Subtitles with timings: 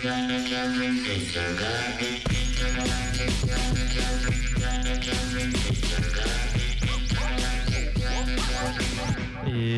[0.00, 0.28] Yeah.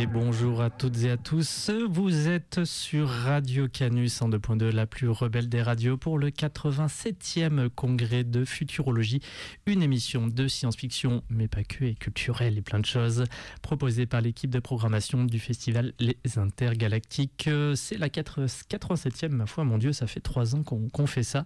[0.07, 1.71] Bonjour à toutes et à tous.
[1.89, 7.69] Vous êtes sur Radio Canus en 2.2, la plus rebelle des radios pour le 87e
[7.69, 9.21] congrès de futurologie,
[9.67, 13.25] une émission de science-fiction, mais pas que, et culturelle et plein de choses,
[13.63, 17.51] proposée par l'équipe de programmation du festival Les Intergalactiques.
[17.75, 21.45] C'est la 87e, ma foi, mon Dieu, ça fait trois ans qu'on fait ça.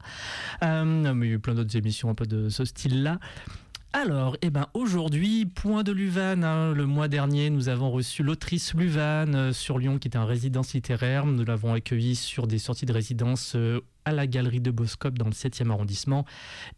[0.62, 3.18] Euh, mais il y a eu plein d'autres émissions un peu de ce style-là.
[3.96, 6.42] Alors, eh ben, aujourd'hui, point de Luvan.
[6.42, 6.72] Hein.
[6.74, 10.74] le mois dernier, nous avons reçu l'autrice Luvan euh, sur Lyon, qui était en résidence
[10.74, 11.26] littéraire.
[11.26, 15.26] Nous l'avons accueillie sur des sorties de résidence euh, à la galerie de Boscop dans
[15.26, 16.24] le 7e arrondissement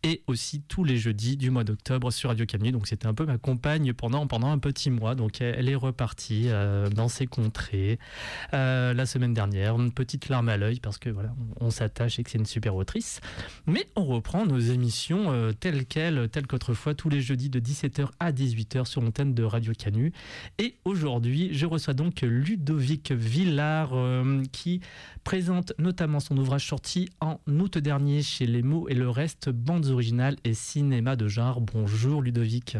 [0.02, 2.72] et aussi tous les jeudis du mois d'octobre sur Radio Camille.
[2.72, 5.14] Donc c'était un peu ma compagne pendant, pendant un petit mois.
[5.14, 7.98] Donc elle est repartie euh, dans ses contrées
[8.54, 9.76] euh, la semaine dernière.
[9.76, 12.74] Une petite larme à l'œil parce que voilà, on, s'attache et que c'est une super
[12.74, 13.20] autrice.
[13.66, 18.08] Mais on reprend nos émissions euh, telles quelles, telles qu'autrefois, tous les jeudis de 17h
[18.20, 20.12] à 18h sur l'antenne de Radio Canu.
[20.58, 23.92] Et aujourd'hui, je reçois donc Ludovic Villard
[24.52, 24.80] qui
[25.24, 29.86] présente notamment son ouvrage sorti en août dernier chez Les mots et le reste, bandes
[29.86, 31.60] originales et cinéma de genre.
[31.60, 32.76] Bonjour Ludovic.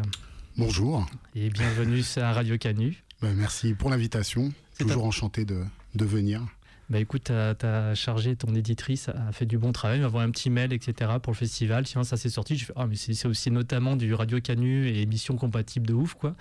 [0.57, 1.05] Bonjour.
[1.35, 3.03] Et bienvenue à Radio Canu.
[3.21, 4.51] Ben, merci pour l'invitation.
[4.79, 5.63] Toujours enchanté de,
[5.95, 6.41] de venir.
[6.89, 10.31] Bah écoute, tu as, chargé ton éditrice, a fait du bon travail, m'a envoyé un
[10.31, 11.11] petit mail, etc.
[11.21, 11.83] pour le festival.
[11.83, 12.57] Tiens, ça s'est sorti.
[12.57, 16.13] Je fais, ah, mais c'est aussi notamment du Radio Canu et émissions compatibles de ouf,
[16.13, 16.35] quoi.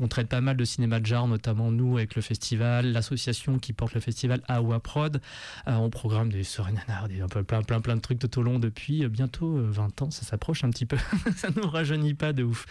[0.00, 3.72] On traite pas mal de cinéma de genre, notamment nous avec le festival, l'association qui
[3.72, 5.20] porte le festival Awa Prod.
[5.68, 8.42] Euh, on programme des Serenanards, des un peu plein, plein, plein de trucs tout au
[8.42, 10.10] long depuis euh, bientôt 20 euh, ans.
[10.10, 10.96] Ça s'approche un petit peu.
[11.36, 12.66] ça nous rajeunit pas de ouf.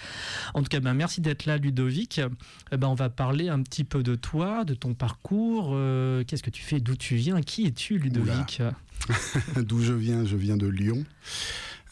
[0.54, 2.22] En tout cas, ben, merci d'être là, Ludovic.
[2.72, 5.76] ben, on va parler un petit peu de toi, de ton parcours.
[6.28, 8.64] Qu'est-ce que tu fais, d'où tu viens Qui es-tu, Ludovic
[9.58, 11.06] D'où je viens Je viens de Lyon.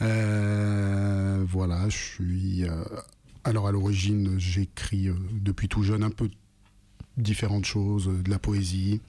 [0.01, 2.63] Euh, voilà, je suis.
[2.63, 2.84] Euh,
[3.44, 6.29] alors à l'origine, j'écris euh, depuis tout jeune un peu
[7.18, 9.00] différentes choses, de la poésie,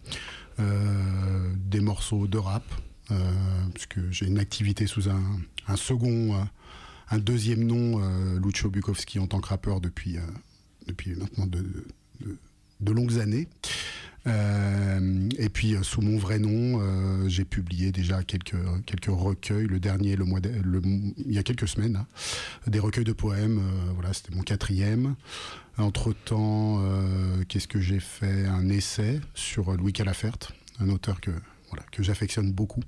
[0.58, 2.64] des morceaux de rap,
[3.72, 6.46] puisque j'ai une activité sous un, second,
[7.08, 7.98] un deuxième nom,
[8.36, 10.18] Lucio Bukowski en tant que rappeur depuis,
[10.86, 13.48] depuis maintenant de longues années.
[14.26, 19.66] Euh, et puis euh, sous mon vrai nom, euh, j'ai publié déjà quelques quelques recueils.
[19.66, 22.06] Le dernier, le mois, il y a quelques semaines, hein,
[22.66, 23.60] des recueils de poèmes.
[23.94, 25.14] voilà, c'était mon quatrième.
[25.76, 26.80] Entre temps,
[27.48, 28.46] qu'est-ce que j'ai fait?
[28.46, 30.38] Un essai sur Louis Calafert,
[30.80, 31.32] un auteur que
[31.90, 32.82] que j'affectionne beaucoup.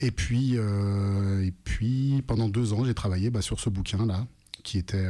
[0.00, 4.26] et puis et puis pendant deux ans, j'ai travaillé bah, sur ce bouquin là,
[4.62, 5.08] qui était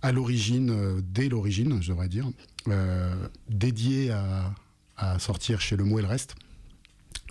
[0.00, 2.26] à l'origine, dès l'origine, je devrais dire,
[3.48, 4.10] dédié
[4.96, 6.34] à, sortir chez Le Mot et le Reste,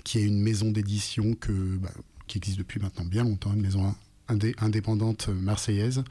[0.04, 1.92] qui est une maison d'édition que, bah,
[2.28, 3.96] qui existe depuis maintenant bien longtemps, une maison
[4.28, 6.04] indépendante marseillaise,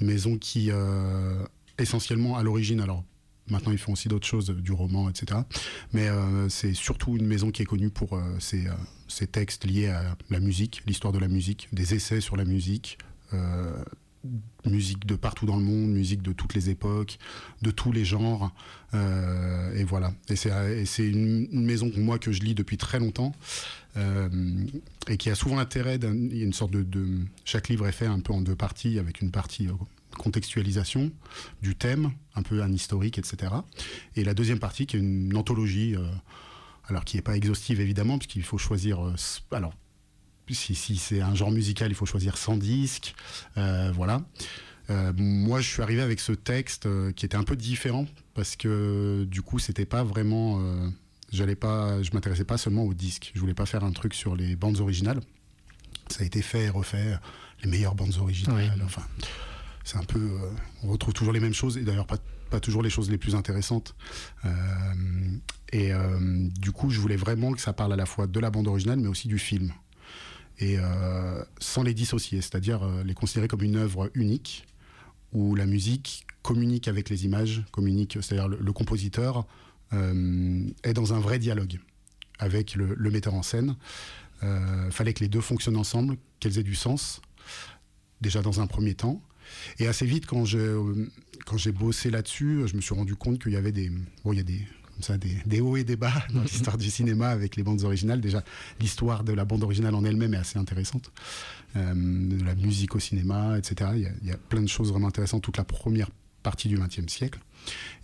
[0.00, 1.44] une maison qui, euh,
[1.78, 3.04] essentiellement à l'origine, alors
[3.48, 5.40] maintenant ils font aussi d'autres choses, du roman, etc.
[5.92, 8.66] Mais euh, c'est surtout une maison qui est connue pour ses,
[9.08, 12.98] ses, textes liés à la musique, l'histoire de la musique, des essais sur la musique,
[14.64, 17.18] musique de partout dans le monde, musique de toutes les époques,
[17.62, 18.52] de tous les genres,
[18.94, 20.12] euh, et voilà.
[20.28, 20.50] Et c'est
[20.98, 23.34] une, une, maison moi que je lis depuis très longtemps
[23.96, 24.28] euh,
[25.08, 28.06] et qui a souvent l'intérêt il y a une sorte de, chaque livre est fait
[28.06, 29.72] un peu en deux parties avec une partie euh,
[30.18, 31.10] contextualisation
[31.62, 33.52] du thème, un peu un historique, etc.
[34.14, 35.96] Et la deuxième partie qui est une anthologie.
[36.88, 39.14] Alors qui n'est pas exhaustive évidemment, puisqu'il faut choisir.
[39.52, 39.72] Alors
[40.50, 43.14] si, c'est un genre musical, il faut choisir 100 disques.
[43.56, 44.22] Euh, voilà.
[44.90, 48.56] Euh, moi, je suis arrivé avec ce texte euh, qui était un peu différent parce
[48.56, 50.60] que du coup, c'était pas vraiment.
[51.32, 53.32] j'allais pas, je m'intéressais pas seulement aux disques.
[53.34, 55.20] Je voulais pas faire un truc sur les bandes originales.
[56.08, 57.16] Ça a été fait et refait,
[57.62, 58.82] les meilleures bandes originales.
[58.84, 59.02] Enfin,
[59.84, 60.30] c'est un peu.
[60.82, 62.18] on retrouve toujours les mêmes choses et d'ailleurs pas,
[62.50, 63.94] pas toujours les choses les plus intéressantes.
[65.72, 65.92] et
[66.58, 68.98] du coup, je voulais vraiment que ça parle à la fois de la bande originale,
[68.98, 69.72] mais aussi du film
[70.58, 74.66] et euh, sans les dissocier, c'est-à-dire euh, les considérer comme une œuvre unique
[75.32, 79.46] où la musique communique avec les images, communique, c'est-à-dire le, compositeur
[79.92, 81.78] euh, est dans un vrai dialogue
[82.38, 83.76] avec le, metteur en scène.
[84.42, 87.22] Euh, fallait que les deux fonctionnent ensemble, qu'elles aient du sens,
[88.20, 89.22] déjà dans un premier temps.
[89.78, 90.74] Et assez vite, quand j'ai
[91.46, 93.90] quand bossé là-dessus, je me suis rendu compte qu'il y avait des,
[94.24, 94.66] bon, il y a des
[95.04, 98.20] ça, des, hauts et des bas dans l'histoire du cinéma avec les bandes originales.
[98.20, 98.42] Déjà,
[98.80, 101.10] l'histoire de la bande originale en elle-même est assez intéressante.
[101.76, 103.92] Euh, de la musique au cinéma, etc.
[103.94, 106.10] Il y, a, plein de choses vraiment intéressantes toute la première
[106.42, 107.38] partie du XXe siècle.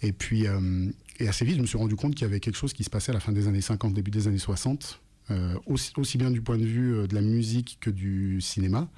[0.00, 2.56] Et puis, euh, et assez vite, je me suis rendu compte qu'il y avait quelque
[2.56, 5.02] chose qui se passait à la fin des années 50, début des années 60,
[5.66, 8.88] aussi, aussi, bien du point de vue de la musique que du cinéma,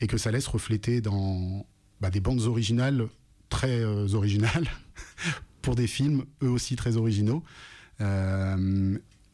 [0.00, 1.66] et que ça laisse refléter dans
[2.00, 3.08] bah, des bandes originales
[3.50, 4.66] très originales
[5.66, 7.42] pour des films eux aussi très originaux.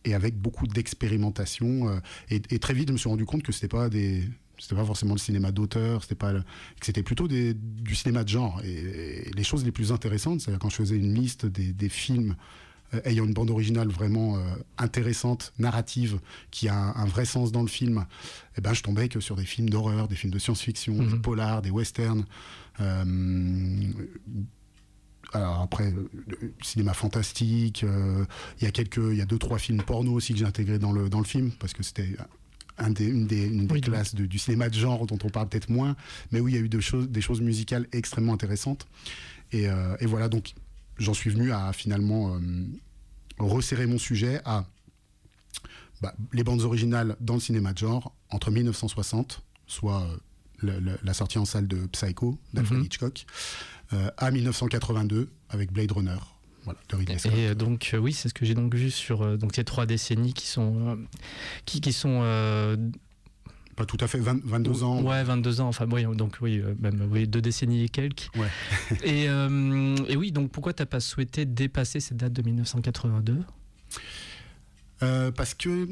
[0.05, 2.01] et avec beaucoup d'expérimentation.
[2.31, 4.25] Et, et, très vite, je me suis rendu compte que c'était pas des,
[4.63, 6.33] c'était pas forcément le cinéma d'auteur, c'était pas,
[6.81, 8.61] c'était plutôt des, du cinéma de genre.
[8.65, 12.37] Et, les choses les plus intéressantes, c'est quand je faisais une liste des, des films
[12.95, 14.41] euh, ayant une bande originale vraiment euh,
[14.79, 16.21] intéressante, narrative,
[16.53, 18.07] qui a un, vrai sens dans le film,
[18.57, 21.23] eh ben, je tombais que sur des films d'horreur, des films de science-fiction, des mhm.
[21.23, 22.25] polars, des westerns.
[25.35, 25.93] Euh, alors après,
[26.63, 30.39] cinéma fantastique, il y a quelques, il y a deux trois films porno aussi que
[30.39, 32.17] j'ai intégrés dans le dans le film parce que c'était
[32.79, 35.97] une des, classes du cinéma de genre dont on parle peut-être moins,
[36.31, 38.87] mais où il y a eu des choses, des choses musicales extrêmement intéressantes.
[39.53, 40.55] Et, euh, voilà, donc
[40.99, 42.41] j'en suis venu à finalement euh,
[43.39, 44.67] resserrer mon sujet à
[46.01, 50.07] bah, les bandes originales dans le cinéma de genre entre 1960, soit
[50.65, 52.85] euh, la sortie en salle de Psycho d'Alfred mhm.
[52.85, 53.27] Hitchcock,
[54.17, 56.17] à 1982 avec Blade Runner
[56.67, 59.65] et euh, donc euh, oui, c'est ce que j'ai donc vu sur euh, donc ces
[59.65, 60.99] trois décennies qui sont
[61.65, 62.21] qui, qui sont
[63.75, 65.03] pas tout à fait 22 ans.
[65.03, 65.69] Ouais, 22 ans.
[65.69, 68.29] Enfin, oui, donc oui, même oui, deux décennies et quelques.
[68.37, 68.49] Ouais.
[69.03, 73.39] et, et, oui, donc pourquoi tu n'as pas souhaité dépasser cette date de 1982
[75.35, 75.89] parce que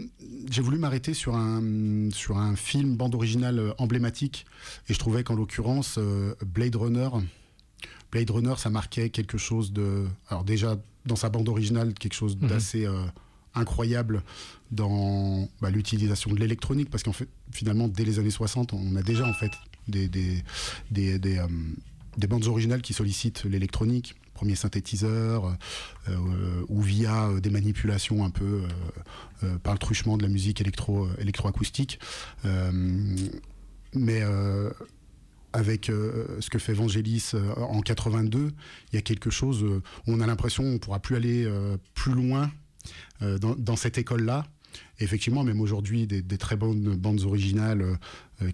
[0.50, 4.46] j'ai voulu m'arrêter sur un, sur un film bande originale emblématique
[4.88, 5.98] et je trouvais qu'en l'occurrence
[6.42, 7.08] Blade Runner
[8.10, 10.06] Blade Runner, ça marquait quelque chose de.
[10.28, 10.76] Alors, déjà,
[11.06, 12.48] dans sa bande originale, quelque chose mhm.
[12.48, 13.04] d'assez euh,
[13.54, 14.22] incroyable
[14.70, 19.02] dans bah, l'utilisation de l'électronique, parce qu'en fait, finalement, dès les années 60, on a
[19.02, 19.52] déjà, en fait,
[19.88, 20.42] des, des,
[20.90, 25.56] des, des, euh, bandes originales qui sollicitent l'électronique premier synthétiseur
[26.08, 28.62] euh, ou via des manipulations un peu
[29.62, 31.98] par le truchement de la musique électro électroacoustique
[33.94, 34.22] mais
[35.52, 38.52] avec euh, ce que fait Vangelis euh, en 82,
[38.92, 41.76] il y a quelque chose où on a l'impression qu'on ne pourra plus aller euh,
[41.94, 42.50] plus loin
[43.20, 44.46] dans, cette école-là.
[45.00, 47.98] effectivement, même aujourd'hui, des, très bonnes bandes originales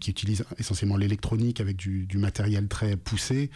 [0.01, 3.51] qui utilisent essentiellement l'électronique avec du, matériel très poussé,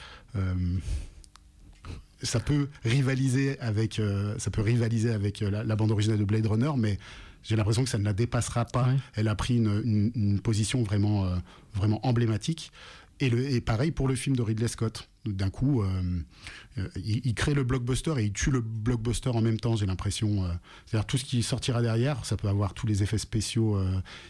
[2.22, 4.00] ça peut rivaliser avec,
[4.38, 6.98] ça peut rivaliser avec la, bande originale de Blade Runner, mais
[7.42, 8.88] j'ai l'impression que ça ne la dépassera pas.
[9.14, 11.26] Elle a pris une, position vraiment,
[11.74, 12.72] vraiment emblématique.
[13.20, 15.08] Et, pareil pour le film de Ridley Scott.
[15.26, 15.88] D'un coup, euh,
[16.78, 20.44] euh, il, crée le blockbuster et il tue le blockbuster en même temps, j'ai l'impression.
[20.44, 20.48] Euh.
[20.86, 23.78] C'est-à-dire tout ce qui sortira derrière, ça peut avoir tous les effets spéciaux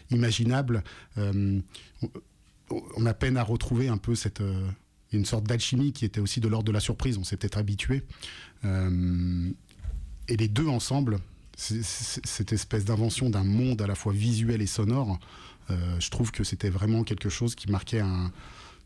[0.09, 0.83] imaginables.
[1.17, 4.43] on a peine à retrouver un peu cette
[5.11, 7.17] une sorte d'alchimie qui était aussi de l'ordre de la surprise.
[7.17, 8.03] On s'est peut-être habitué.
[8.63, 11.19] et les deux ensemble,
[11.55, 15.19] cette espèce d'invention d'un monde à la fois visuel et sonore,
[15.69, 18.31] je trouve que c'était vraiment quelque chose qui marquait un,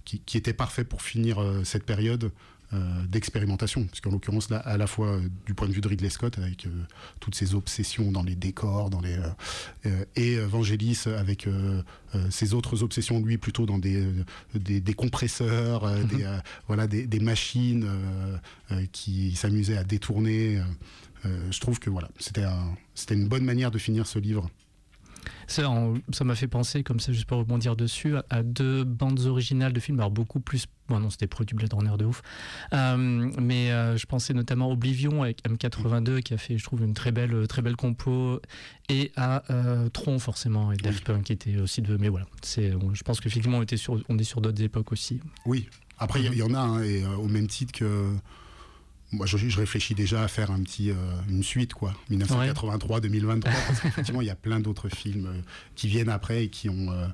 [0.06, 2.30] qui, était parfait pour finir euh, cette période euh,
[3.08, 6.10] d'expérimentation, parce qu'en l'occurrence là, à la fois euh, du point de vue de Ridley
[6.10, 6.68] Scott avec
[7.20, 9.18] toutes ses obsessions dans les décors, dans les
[10.16, 11.48] et Vangelis avec
[12.30, 14.06] ses autres obsessions lui plutôt dans des
[14.54, 16.26] des, compresseurs, des
[16.68, 17.88] voilà des, des machines
[18.92, 20.62] qui s'amusaient à détourner.
[21.24, 22.46] je trouve que voilà c'était
[22.94, 24.50] c'était une bonne manière de finir ce livre.
[25.48, 29.80] Ça m'a fait penser, comme ça, juste pour rebondir dessus, à, deux bandes originales de
[29.80, 30.00] films.
[30.00, 30.66] Alors, beaucoup plus.
[30.88, 32.22] Bon, non, c'était produit Blade Runner de ouf.
[32.74, 32.96] Euh,
[33.40, 36.94] mais euh, je pensais notamment à Oblivion avec M82 qui a fait, je trouve, une
[36.94, 38.40] très belle, très belle compo.
[38.90, 41.98] Et à euh, Tron, forcément, et Daft Punk qui était aussi de.
[41.98, 45.20] Mais voilà, je pense qu'effectivement, on, était sur, on est sur d'autres époques aussi.
[45.46, 45.68] Oui.
[45.98, 48.12] Après, il y, en a, hein, et au même titre que
[49.16, 50.96] moi, je, réfléchis déjà à faire un petit, euh,
[51.30, 55.42] une suite, quoi, 1983-2023, parce qu'effectivement, il y a plein d'autres films euh,
[55.76, 57.08] qui viennent après et qui ont, euh,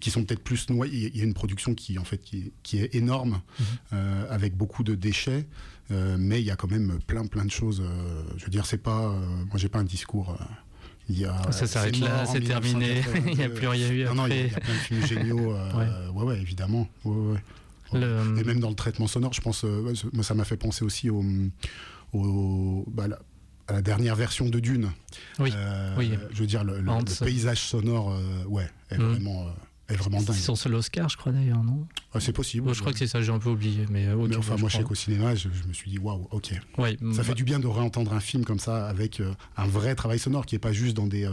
[0.00, 1.10] qui sont peut-être plus noyés.
[1.12, 3.98] Il y a une production qui, en fait, qui, est énorme, mhm.
[4.28, 5.46] avec beaucoup de déchets,
[5.90, 7.82] mais il y a quand même plein, plein de choses.
[8.36, 9.08] je veux dire, c'est pas,
[9.48, 10.36] moi, j'ai pas un discours.
[11.08, 13.00] Il y a, ça s'arrête là, c'est terminé.
[13.26, 14.14] il n'y a plus rien eu après.
[14.14, 15.54] Non, non, il y, a, plein de films géniaux.
[16.14, 16.22] ouais.
[16.22, 16.88] ouais, évidemment.
[17.04, 17.40] Ouais, ouais.
[17.94, 21.10] Et même dans le traitement sonore, je pense, euh, moi, ça m'a fait penser aussi
[21.10, 21.24] au,
[22.88, 23.06] bah,
[23.68, 24.90] à la dernière version de Dune.
[25.38, 25.50] Oui.
[25.54, 26.12] Euh, oui.
[26.32, 26.82] Je veux dire, le,
[27.24, 29.02] paysage sonore, euh, ouais, est mm.
[29.02, 29.46] vraiment.
[29.88, 30.34] est vraiment dingue.
[30.36, 31.86] C'est son seul Oscar, je crois d'ailleurs, non?
[32.12, 32.72] Ah, C'est possible.
[32.74, 33.86] je crois que c'est ça, j'ai un peu oublié.
[33.90, 36.52] Mais, enfin, moi, je sais qu'au cinéma, je, me suis dit, waouh, ok.
[37.12, 39.22] ça fait du bien de réentendre un film comme ça avec
[39.56, 41.28] un vrai travail sonore qui n'est pas juste dans des,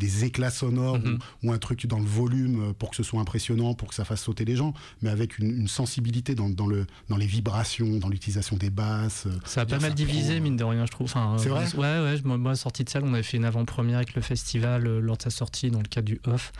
[0.00, 1.18] des éclats sonores Mhm.
[1.44, 4.04] ou, ou un truc dans le volume pour que ce soit impressionnant, pour que ça
[4.04, 7.98] fasse sauter les gens, mais avec une, une sensibilité dans, dans, le, dans les vibrations,
[7.98, 9.28] dans l'utilisation des basses.
[9.44, 11.04] Ça a pas mal divisé, prend, mine de rien, je trouve.
[11.04, 12.36] Enfin, C'est euh, vrai Ouais, ouais.
[12.36, 15.22] Moi, sortie de salle, on avait fait une avant-première avec le festival euh, lors de
[15.22, 16.52] sa sortie dans le cadre du Off.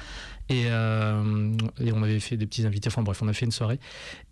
[0.50, 2.88] Et, euh, et on avait fait des petits invités.
[2.88, 3.80] Enfin bref, on a fait une soirée.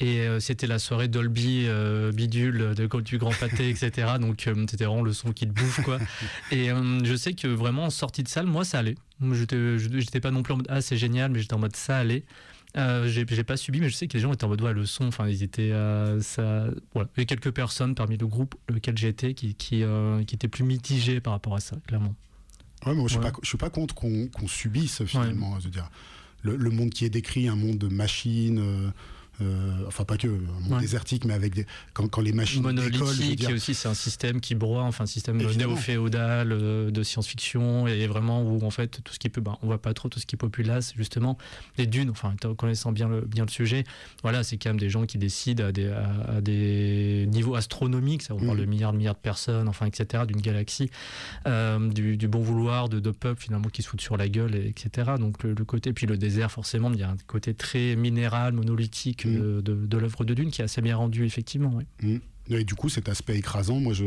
[0.01, 4.15] Et euh, c'était la soirée Dolby euh, bidule de, du Grand Pâté, etc.
[4.21, 5.99] Donc c'était vraiment le son qui te bouffe, quoi.
[6.53, 8.97] Et je sais que vraiment en sortie de salle, moi, ça allait.
[9.21, 12.25] J'étais pas non plus en mode ah c'est génial, mais j'étais en mode ça allait.
[12.77, 14.75] Euh, j'ai j'ai pas subi, mais je sais que les gens étaient en mode ouais,
[14.75, 15.07] le son.
[15.07, 16.67] Enfin, ils étaient euh, ça.
[16.93, 20.35] Voilà, il y a quelques personnes parmi le groupe lequel j'étais qui qui, euh, qui
[20.35, 22.15] étaient plus mitigées par rapport à ça, clairement.
[22.87, 23.31] Ouais, mais moi, je suis Ouais.
[23.31, 25.59] pas, je suis pas contre qu'on subisse finalement.
[25.61, 25.91] Je veux dire,
[26.43, 28.59] le, le monde qui est décrit, un monde de machines.
[28.59, 28.91] euh,
[29.41, 30.81] euh, enfin, pas que, un monde Ouais.
[30.81, 31.67] désertique, mais avec des.
[31.95, 35.07] Quand, quand les machines monolithique dire, et aussi c'est un système qui broie enfin un
[35.07, 39.57] système néo-féodal euh, de science-fiction et vraiment où en fait tout ce qui peut ben,
[39.63, 41.39] on voit pas trop tout ce qui est populace justement
[41.77, 43.85] les dunes enfin en connaissant bien le, bien le sujet
[44.23, 48.23] voilà c'est quand même des gens qui décident à des, à, à des niveaux astronomiques
[48.23, 48.65] ça on parle Mhm.
[48.65, 50.91] de milliards de milliards de personnes enfin etc d'une galaxie
[51.47, 54.55] euh, du, du bon vouloir de, de peuples finalement qui se foutent sur la gueule
[54.55, 57.55] et etc donc le, le côté puis le désert forcément il y a un côté
[57.55, 59.25] très minéral monolithique.
[59.29, 62.21] De, de, de l'œuvre de Dune qui est assez bien rendu effectivement ouais.
[62.51, 64.05] Et du coup, cet aspect écrasant, moi, je,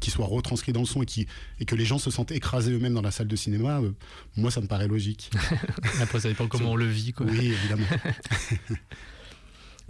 [0.00, 1.26] qui soit retranscrit dans le son et, qui,
[1.60, 3.92] et que les gens se sentent écrasés eux-mêmes dans la salle de cinéma, euh,
[4.36, 5.30] moi, ça me paraît logique.
[6.00, 7.12] Après, ça dépend comment on le vit.
[7.12, 7.26] Quoi.
[7.26, 7.86] Oui, évidemment.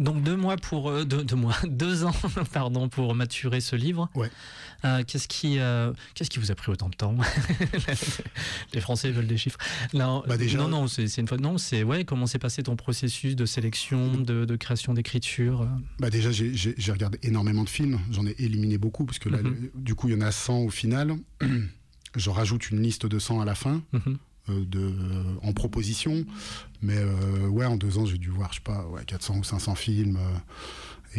[0.01, 2.15] Donc deux mois pour euh, deux, deux mois, deux ans,
[2.53, 4.09] pardon, pour maturer ce livre.
[4.17, 4.31] Ouais.
[4.85, 7.15] Euh, qu'est-ce qui, euh, qu'est-ce qui vous a pris autant de temps
[8.75, 9.59] Les Français veulent des chiffres.
[9.93, 11.37] Non, Bah, déjà- non, non, c'est une fois.
[11.37, 12.05] Non, c'est ouais.
[12.05, 17.19] Comment s'est passé ton processus de sélection, de, de création, d'écriture Bah déjà, j'ai- regardé
[17.23, 18.01] énormément de films.
[18.11, 19.71] J'en ai éliminé beaucoup, parce que là, Mhm.
[19.75, 21.15] le- du coup, il y en a 100 au final.
[22.17, 23.83] Je rajoute une liste de 100 à la fin.
[23.93, 24.01] Mhm.
[24.07, 24.15] euh,
[24.67, 26.25] de, euh, en proposition.
[26.83, 29.45] Mais euh, ouais, en deux ans, j'ai dû voir, je sais pas, ouais, 400 ou
[29.45, 30.17] 500 films.
[30.17, 30.39] euh,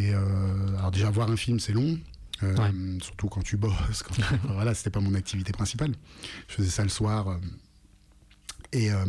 [0.01, 1.97] et euh, alors déjà, voir un film, c'est long.
[2.43, 2.71] euh, Ouais.
[3.01, 4.03] Surtout quand tu bosses.
[4.03, 4.15] Quand,
[4.53, 5.93] voilà, c'était pas mon activité principale.
[6.47, 7.27] Je faisais ça le soir.
[7.29, 7.37] euh,
[8.73, 9.05] et euh,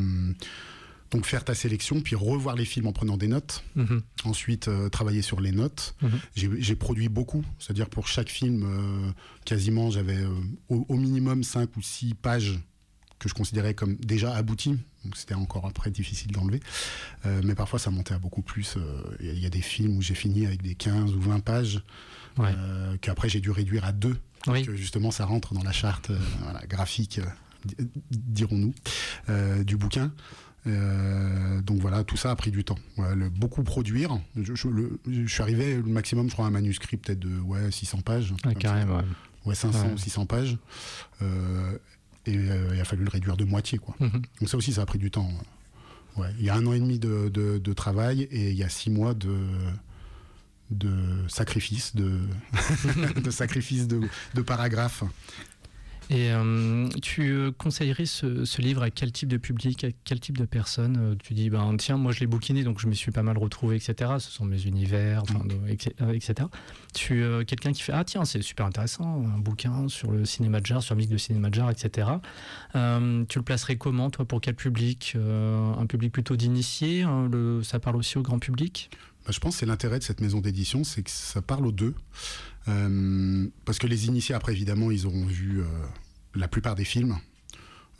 [1.12, 3.62] donc faire ta sélection, puis revoir les films en prenant des notes.
[3.76, 4.02] Mhm.
[4.24, 5.94] Ensuite, euh, travailler sur les notes.
[6.02, 6.10] Mhm.
[6.34, 9.10] J'ai j'ai produit beaucoup, c'est-à-dire pour chaque film, euh,
[9.44, 10.30] quasiment, j'avais euh,
[10.68, 12.58] au, au minimum 5 ou 6 pages
[13.22, 14.78] que je considérais comme déjà abouties.
[15.04, 16.60] Donc c'était encore après difficile d'enlever.
[17.26, 18.74] Euh, mais parfois, ça montait à beaucoup plus.
[18.76, 21.14] euh, Il y a- il y, a des films où j'ai fini avec des 15
[21.14, 21.82] ou 20 pages,
[22.38, 22.52] Ouais.
[22.56, 24.16] euh, qu'après j'ai dû réduire à deux.
[24.48, 24.64] Oui.
[24.66, 27.20] Que justement, ça rentre dans la charte euh, voilà, graphique,
[27.64, 27.76] di-
[28.10, 28.74] dirons-nous,
[29.64, 30.12] du bouquin.
[30.66, 32.78] Euh, donc voilà, tout ça a pris du temps.
[33.14, 34.20] Le- beaucoup produire.
[34.36, 37.38] Je, je- le- je suis arrivé le maximum, je crois, à un manuscrit peut-être de
[37.40, 38.32] ouais, 600 pages.
[38.44, 38.54] ça.
[38.54, 38.98] carrément.
[38.98, 39.04] ouais.
[39.44, 39.92] Ouais, 500 Ouais.
[39.94, 40.56] ou 600 pages.
[41.20, 41.76] Euh,
[42.26, 43.78] et euh, il a fallu le réduire de moitié.
[43.78, 43.94] Quoi.
[44.00, 44.22] Mhm.
[44.40, 45.28] Donc ça aussi, ça a pris du temps.
[46.16, 46.28] Ouais.
[46.38, 48.68] Il y a un an et demi de, de- de travail et il y a
[48.68, 49.34] six mois de,
[50.70, 50.92] de
[51.28, 52.20] sacrifice, de,
[53.22, 54.00] de sacrifice de,
[54.34, 55.04] de paragraphes.
[56.14, 60.44] Et euh, tu conseillerais ce, livre à quel type de public, à quel type de
[60.44, 63.22] personnes Euh, Tu dis, ben tiens, moi je l'ai bouquiné, donc je me suis pas
[63.22, 64.10] mal retrouvé, etc.
[64.18, 65.22] Ce sont mes univers,
[66.12, 66.48] etc.
[66.92, 70.60] Tu euh, quelqu'un qui fait, ah tiens, c'est super intéressant, un bouquin sur le cinéma
[70.60, 72.08] de genre, sur la musique de cinéma de genre, etc.
[72.74, 77.62] Euh, tu le placerais comment, toi, pour quel public Un public plutôt d'initiés hein, le-
[77.62, 78.90] Ça parle aussi au grand public?
[79.24, 81.72] Bah, je pense que c'est l'intérêt de cette maison d'édition, c'est que ça parle aux
[81.72, 81.94] deux.
[82.66, 85.62] Parce que les initiés, après, évidemment, ils auront vu
[86.34, 87.16] la plupart des films.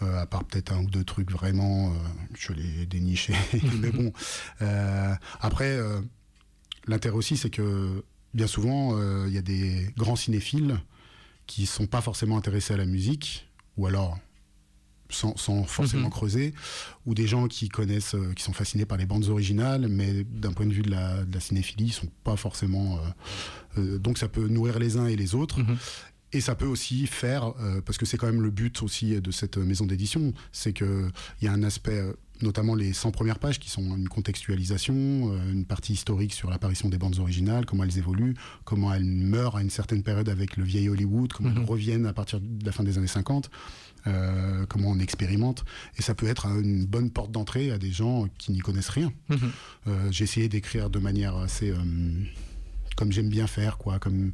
[0.02, 1.94] euh, à part peut-être un ou deux trucs vraiment, euh,
[2.36, 3.34] je les dénicher.
[3.80, 4.12] Mais bon,
[4.60, 5.78] euh, après,
[6.88, 8.02] l'intérêt aussi, c'est que
[8.34, 10.80] bien souvent, il y a des grands cinéphiles
[11.46, 14.18] qui sont pas forcément intéressés à la musique, ou alors
[15.10, 16.10] sans, sans forcément Mhm.
[16.10, 16.54] creuser,
[17.06, 20.66] ou des gens qui connaissent, qui sont fascinés par les bandes originales, mais d'un point
[20.66, 22.98] de vue de la, de la cinéphilie, ils sont pas forcément.
[23.76, 25.60] donc ça peut nourrir les uns et les autres.
[25.60, 25.76] Mhm.
[26.32, 29.30] Et ça peut aussi faire, euh, parce que c'est quand même le but aussi de
[29.30, 31.10] cette maison d'édition, c'est qu'il
[31.42, 35.52] y a un aspect, euh, notamment les 100 premières pages, qui sont une contextualisation, euh,
[35.52, 38.34] une partie historique sur l'apparition des bandes originales, comment elles évoluent,
[38.64, 41.58] comment elles meurent à une certaine période avec le vieil Hollywood, comment Mhm.
[41.58, 43.50] elles reviennent à partir de la fin des années 50,
[44.06, 45.64] euh, comment on expérimente.
[45.98, 49.12] Et ça peut être une bonne porte d'entrée à des gens qui n'y connaissent rien.
[49.28, 49.38] Mhm.
[49.88, 51.76] Euh, j'ai essayé d'écrire de manière assez euh,
[52.96, 54.32] comme j'aime bien faire quoi comme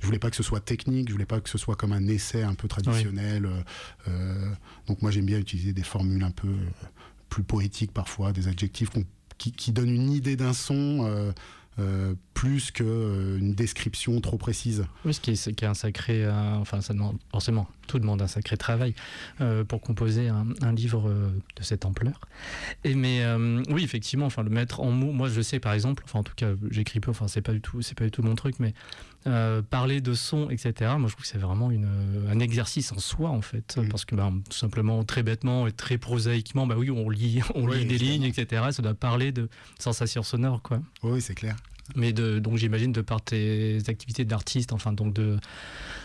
[0.00, 2.06] je voulais pas que ce soit technique je voulais pas que ce soit comme un
[2.08, 3.62] essai un peu traditionnel euh,
[4.08, 4.50] euh,
[4.86, 6.86] donc moi j'aime bien utiliser des formules un peu euh,
[7.28, 8.90] plus poétiques parfois des adjectifs
[9.38, 11.32] qui, qui donnent une idée d'un son
[11.78, 14.86] euh, plus qu'une description trop précise.
[15.04, 18.28] Oui, ce qui est, qui est un sacré, enfin ça demande forcément, tout demande un
[18.28, 18.94] sacré travail
[19.68, 22.18] pour composer un, livre de cette ampleur.
[22.82, 23.22] Et mais
[23.68, 26.32] oui, effectivement, enfin le mettre en mots, moi je sais par exemple, enfin en tout
[26.34, 28.72] cas j'écris peu, enfin c'est pas du tout, c'est pas du tout mon truc, mais
[29.68, 30.92] parler de son, etc.
[30.96, 31.90] Moi je trouve que c'est vraiment une,
[32.30, 33.88] un exercice en soi en fait, mm.
[33.88, 37.66] parce que ben, tout simplement très bêtement et très prosaïquement, bah oui, on lit, on
[37.66, 38.62] lit des lignes, etc.
[38.70, 40.80] Ça doit parler de sensations sonores, quoi.
[41.02, 41.56] Oui, c'est clair.
[41.96, 45.38] Mais de, donc j'imagine de par tes activités d'artiste, enfin donc de,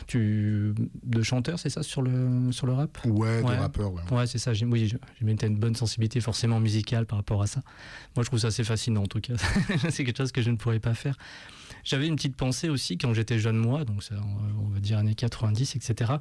[0.08, 0.74] tu,
[1.04, 2.98] de chanteur, c'est ça sur le, sur le rap?
[3.06, 4.02] Ouais, de rappeur, ouais.
[4.12, 4.52] Ouais, c'est ça.
[4.52, 4.88] Oui,
[5.20, 7.62] j'imagine que une bonne sensibilité forcément musicale par rapport à ça.
[8.16, 9.34] Moi, je trouve ça assez fascinant en tout cas.
[9.90, 11.18] c'est quelque chose que je ne pourrais pas faire.
[11.86, 14.16] J'avais une petite pensée aussi quand j'étais jeune moi, donc ça,
[14.60, 16.14] on va dire années 90, etc.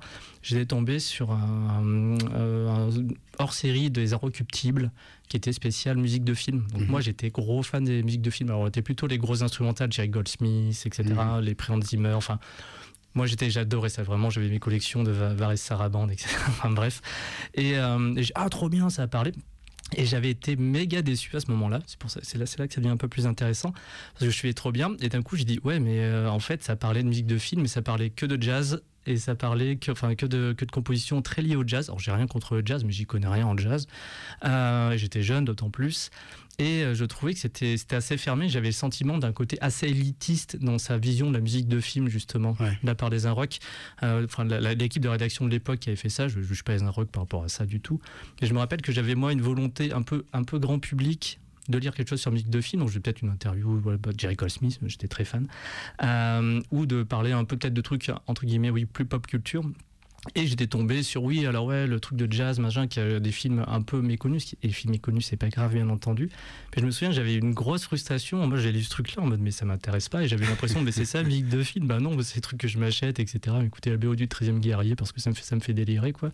[0.43, 2.17] J'étais tombé sur un,
[3.39, 4.93] hors-série des Inrecuptibles
[5.29, 6.67] qui était spécial musique de film.
[6.73, 6.89] Donc mhm.
[6.89, 8.51] moi j'étais gros fan des musiques de film.
[8.51, 11.03] Alors c'était plutôt les gros instrumentales, Jerry Goldsmith, etc.
[11.05, 11.41] Mhm.
[11.41, 12.39] Les pré Zimmer, enfin
[13.15, 14.29] moi, j'étais, j'adorais ça vraiment.
[14.29, 16.29] J'avais mes collections de Vares Sarabande, etc.
[16.49, 17.01] enfin, bref.
[17.55, 19.33] Et, euh, et ah, trop bien, ça a parlé.
[19.97, 21.81] Et j'avais été méga déçu à ce moment-là.
[21.87, 24.27] C'est pour ça, c'est là, c'est là que ça devient un peu plus intéressant parce
[24.27, 24.97] que je suis trop bien.
[25.01, 27.39] Et d'un coup, j'ai dit ouais, mais euh, en fait, ça parlait de musique de
[27.39, 30.65] film, mais ça parlait que de jazz et ça parlait que, enfin, que de que
[30.65, 31.89] de compositions très liées au jazz.
[31.89, 33.87] Alors, j'ai rien contre le jazz, mais j'y connais rien en jazz.
[34.45, 36.11] Euh, j'étais jeune, d'autant plus.
[36.59, 38.49] Et euh, je trouvais que c'était assez fermé.
[38.49, 42.09] J'avais le sentiment d'un côté assez élitiste dans sa vision de la musique de film,
[42.09, 43.59] justement, de la part des Inrock.
[44.03, 46.75] Euh, enfin, l'équipe de rédaction de l'époque qui avait fait ça, je ne juge pas
[46.75, 48.01] les Inrock par rapport à ça du tout.
[48.41, 51.41] Et je me rappelle que j'avais, moi, une volonté un peu, un peu grand public
[51.69, 54.37] de lire quelque chose sur musique de film, donc j'ai peut-être une interview de Jerry
[54.37, 55.49] Cole Smith, j'étais très fan,
[56.03, 59.65] euh, ou de parler un peu peut-être de trucs entre guillemets oui plus pop culture.
[60.35, 63.31] Et j'étais tombé sur oui, alors ouais, le truc de jazz, machin, qui a des
[63.31, 64.55] films un peu méconnus.
[64.63, 66.31] Et les films méconnus, c'est pas grave, bien entendu.
[66.75, 68.47] Mais je me souviens, j'avais une grosse frustration.
[68.47, 70.23] Moi, j'ai lu ce truc-là en mode, mais ça m'intéresse pas.
[70.25, 71.87] Et j'avais l'impression, mais c'est ça, musique de film.
[71.87, 73.57] Bah non, c'est des trucs que je m'achète, etc.
[73.65, 76.13] Écoutez la BO du 13e guerrier parce que ça me fait, ça me fait délirer,
[76.13, 76.31] quoi.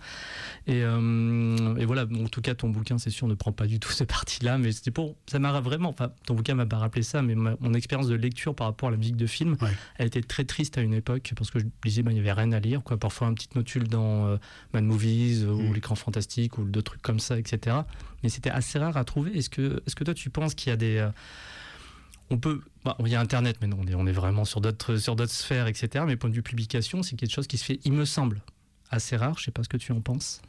[0.67, 3.81] Et, euh, et voilà, en tout cas, ton bouquin, c'est sûr, ne prend pas du
[3.81, 4.57] tout cette partie-là.
[4.59, 5.17] Mais c'était pour.
[5.27, 5.91] Ça m'a vraiment.
[5.91, 8.93] Enfin, ton bouquin m'a pas rappelé ça, mais mon expérience de lecture par rapport à
[8.93, 9.57] la musique de film,
[9.99, 12.33] elle était très triste à une époque parce que je disais, bah, il y avait
[12.33, 12.97] rien à lire, quoi.
[12.97, 14.27] Parfois, un petit notule dans.
[14.27, 14.37] Euh,
[14.73, 15.75] Mad Movies ou mm.
[15.75, 17.77] l'écran fantastique ou d'autres trucs comme ça, etc.
[18.23, 19.37] Mais c'était assez rare à trouver.
[19.37, 21.11] Est-ce que, est-ce que toi tu penses qu'il y a des euh,
[22.33, 24.61] on peut, bah, il y a Internet, mais non, on est, on est vraiment sur
[24.61, 26.05] d'autres, sur d'autres sphères, etc.
[26.07, 28.41] Mais point de vue publication, c'est quelque chose qui se fait, il me semble,
[28.91, 29.37] assez rare.
[29.39, 30.41] Je sais pas ce que tu en penses.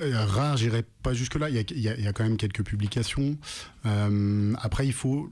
[0.00, 1.50] Euh, rare, j'irai pas jusque là.
[1.50, 3.36] Il y, a, y a, quand même quelques publications.
[3.86, 5.30] Euh, après, il faut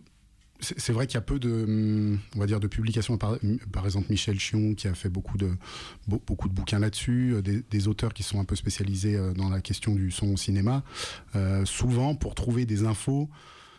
[0.61, 3.17] c'est vrai qu'il y a peu de, on va dire, de publications.
[3.17, 3.39] Par,
[3.85, 5.51] exemple, Michel Chion qui a fait beaucoup de,
[6.07, 9.61] beaucoup de bouquins là-dessus, euh, des, auteurs qui sont un peu spécialisés euh, dans la
[9.61, 10.83] question du son au cinéma.
[11.37, 13.29] Euh, souvent, pour trouver des infos,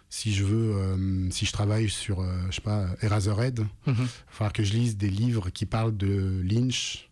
[0.10, 4.64] si je veux, si je travaille sur, je sais pas, Eraserhead, il va falloir que
[4.64, 7.12] je lise des livres qui parlent de Lynch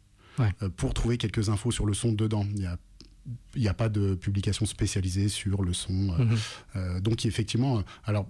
[0.78, 2.48] pour trouver quelques infos sur le son dedans.
[2.56, 2.78] Il y a
[3.56, 6.16] il n'y a pas de publication spécialisée sur le son.
[6.74, 7.02] Mhm.
[7.02, 8.26] donc effectivement, alors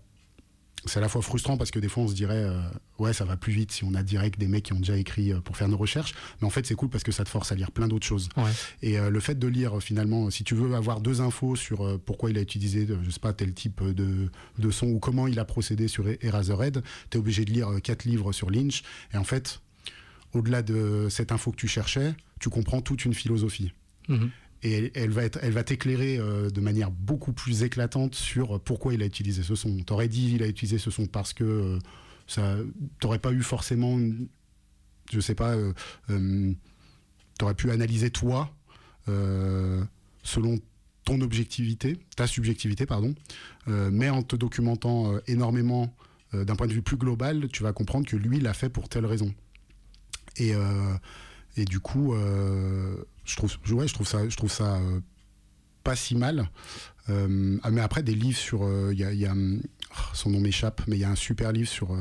[0.88, 2.62] c'est à la fois frustrant parce que des fois on se dirait euh,
[3.00, 5.32] ouais ça va plus vite si on a direct des mecs qui ont déjà écrit
[5.32, 6.13] euh, pour faire nos recherches.
[6.41, 8.30] Mais en fait c'est cool parce que ça te force à lire plein d'autres choses.
[8.82, 12.30] Et euh, le fait de lire finalement si tu veux avoir deux infos sur pourquoi
[12.30, 15.45] il a utilisé je sais pas tel type de, de son ou comment il a
[15.45, 18.84] procédé sur Eraserhead tu es obligé de lire quatre livres sur Lynch.
[19.13, 19.62] Et en fait
[20.34, 23.71] au-delà de cette info que tu cherchais tu comprends toute une philosophie.
[24.10, 24.30] Mm-hmm
[24.63, 29.02] et elle va elle va t'éclairer euh, de manière beaucoup plus éclatante sur pourquoi il
[29.04, 29.78] a utilisé ce son.
[29.84, 31.80] T'aurais dit il a utilisé ce son parce que euh,
[32.28, 32.58] ça,
[33.00, 33.98] t'aurais pas eu forcément,
[35.12, 35.74] je sais pas, euh,
[36.10, 36.54] euh,
[37.38, 38.54] t'aurais pu analyser toi
[40.24, 40.60] selon
[41.06, 43.15] ton objectivité, ta subjectivité pardon,
[43.67, 45.96] mais en te documentant énormément
[46.34, 49.06] d'un point de vue plus global, tu vas comprendre que lui l'a fait pour telle
[49.06, 49.34] raison.
[50.36, 50.54] Et
[51.58, 52.96] et du coup, euh,
[53.28, 55.00] je, trouve, ouais, je trouve ça, je trouve ça euh,
[55.84, 56.50] pas si mal.
[57.10, 58.68] Euh, ah, mais après, des livres sur.
[58.92, 61.96] Il y a, oh, son nom m'échappe, mais il y a un super livre sur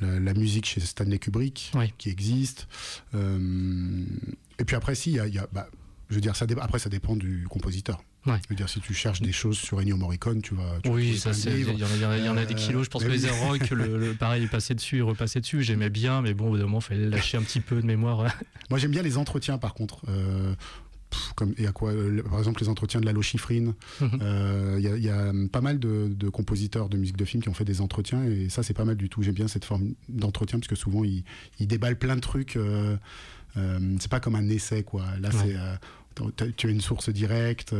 [0.00, 2.68] la, musique chez Stanley Kubrick qui existe.
[3.14, 5.48] et puis après, si, il y a.
[5.52, 5.68] bah,
[6.08, 8.02] je veux dire, ça après, ça dépend du compositeur.
[8.26, 10.78] Je veux dire, si tu cherches des choses sur Ennio Morricone, tu vas.
[10.86, 11.60] oui, ça c'est.
[11.60, 12.84] Il y, en a des kilos.
[12.84, 15.62] Je pense que les Rock, le, le, pareil, passé dessus, il repassait dessus.
[15.62, 17.86] J'aimais bien, mais bon, au bout d'un moment, il fallait lâcher un petit peu de
[17.86, 18.26] mémoire.
[18.70, 20.02] Moi, j'aime bien les entretiens, par contre.
[20.08, 20.54] Euh,
[21.34, 23.74] comme, et à quoi euh, Par exemple, les entretiens de Lalo Schifrin.
[24.00, 24.18] Mhm.
[24.22, 27.64] Euh, il y, a pas mal de, compositeurs de musique de film qui ont fait
[27.64, 29.22] des entretiens, et ça, c'est pas mal du tout.
[29.22, 31.24] J'aime bien cette forme d'entretien, parce que souvent, ils,
[31.60, 32.58] déballent plein de trucs.
[33.54, 35.04] c'est pas comme un essai, quoi.
[35.20, 35.56] Là, c'est
[36.56, 37.74] tu as une source directe.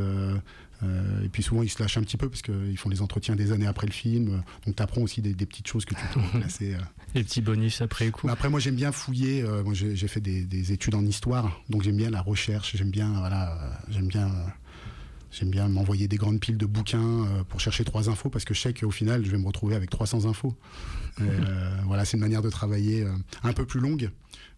[0.83, 3.53] et puis souvent, ils se lâchent un petit peu parce qu'ils font les entretiens des
[3.53, 4.43] années après le film.
[4.67, 6.77] Donc, tu apprends aussi des, petites choses que tu peux placer.
[7.15, 8.29] Les petits bonus après coup.
[8.29, 9.43] après, moi, j'aime bien fouiller.
[9.65, 11.61] moi, j'ai fait des, des, études en histoire.
[11.69, 12.77] Donc, j'aime bien la recherche.
[12.77, 14.31] J'aime bien, voilà, j'aime bien
[15.33, 18.53] J'aime bien m'envoyer des grandes piles de bouquins euh, pour chercher trois infos parce que
[18.53, 20.57] je sais qu'au final, je vais me retrouver avec 300 infos.
[21.21, 23.13] Euh, voilà, c'est une manière de travailler euh,
[23.45, 24.11] un peu plus longue,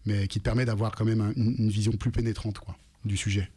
[0.05, 3.49] mais qui te permet d'avoir quand même une, une, vision plus pénétrante quoi, du sujet.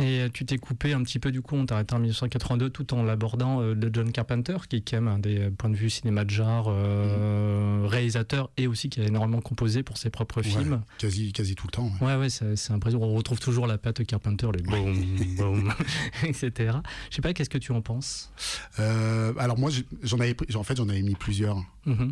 [0.00, 2.70] Et euh, tu t'es coupé un petit peu du coup, on t'a arrêté en 1982
[2.70, 5.70] tout en l'abordant de euh, John Carpenter, qui est quand même un des euh, points
[5.70, 7.86] de vue cinéma de genre, mm.
[7.86, 10.82] réalisateur et aussi qui a énormément composé pour ses propres films.
[10.98, 11.92] Quasi, quasi tout le temps.
[12.00, 13.06] Ouais, ouais, c'est impressionnant.
[13.06, 14.94] On retrouve toujours la patte Carpenter, les boum,
[15.36, 15.72] boum,
[16.24, 16.78] etc.
[17.10, 18.32] Je sais pas, qu'est-ce que tu en penses?
[18.78, 19.70] Alors moi,
[20.02, 21.64] j'en avais, en fait, j'en avais mis plusieurs.
[21.86, 22.10] Mm-hmm.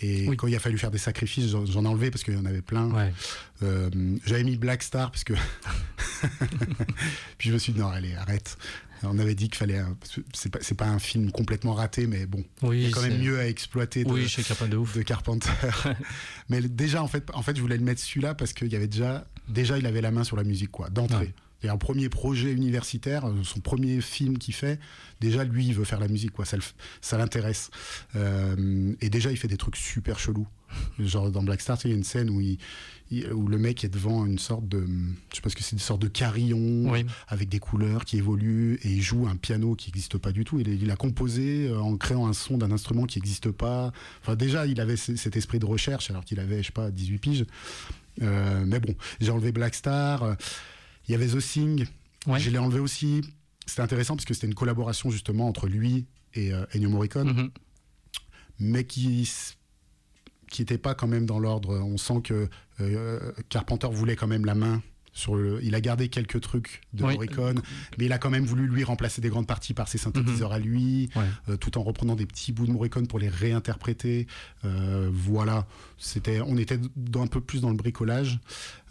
[0.00, 2.44] Et quand il a fallu faire des sacrifices, j'en ai enlevé parce qu'il y en
[2.44, 2.90] avait plein.
[3.62, 3.90] Euh,
[4.26, 5.34] j'avais mis Black Star parce que.
[7.38, 8.58] Puis je me suis dit, non, allez, arrête.
[9.02, 9.80] On avait dit qu'il fallait.
[10.32, 12.44] C'est pas, pas un film complètement raté, mais bon.
[12.72, 14.26] il y a quand même mieux à exploiter de, oui,
[14.68, 14.96] de, ouf.
[14.96, 15.50] de Carpenter.
[16.48, 18.88] mais déjà, en fait, en fait, je voulais le mettre celui-là parce qu'il y avait
[18.88, 19.26] déjà.
[19.46, 23.26] Déjà, il avait la main sur la musique, quoi, d'entrée et un premier projet universitaire,
[23.26, 24.78] euh, son premier film qu'il fait,
[25.20, 26.58] déjà lui il veut faire la musique, quoi, ça,
[27.00, 27.70] ça l'intéresse.
[28.16, 30.46] Euh, et déjà il fait des trucs super chelous.
[30.98, 32.58] Genre dans Black Star, il y a une scène où, il,
[33.32, 34.84] où le mec est devant une sorte de,
[35.30, 36.92] je sais pas ce que c'est, une sorte de carillon
[37.28, 40.58] avec des couleurs qui évoluent et il joue un piano qui n'existe pas du tout.
[40.58, 43.92] Il, il a composé euh, en créant un son d'un instrument qui n'existe pas.
[44.20, 47.18] Enfin déjà il avait cet esprit de recherche alors qu'il avait je sais pas 18
[47.18, 47.46] piges.
[48.20, 50.36] mais bon, j'ai enlevé Black Star.
[51.06, 51.86] Il y avait The Thing,
[52.26, 53.22] je l'ai enlevé aussi.
[53.66, 57.50] C'était intéressant parce que c'était une collaboration justement entre lui et euh, Ennio Morricone, mm-hmm.
[58.60, 59.28] mais qui
[60.50, 61.78] qui n'était pas quand même dans l'ordre.
[61.78, 62.48] On sent que
[62.80, 64.82] euh, Carpenter voulait quand même la main
[65.62, 67.60] il a gardé quelques trucs de Morricone,
[67.98, 70.56] mais il a quand même voulu lui remplacer des grandes parties par ses synthétiseurs mhm.
[70.56, 71.10] à lui,
[71.48, 74.26] euh, tout en reprenant des petits bouts de Morricone pour les réinterpréter.
[74.64, 75.66] Euh, voilà,
[75.98, 76.78] c'était, on était
[77.14, 78.40] un peu plus dans le bricolage.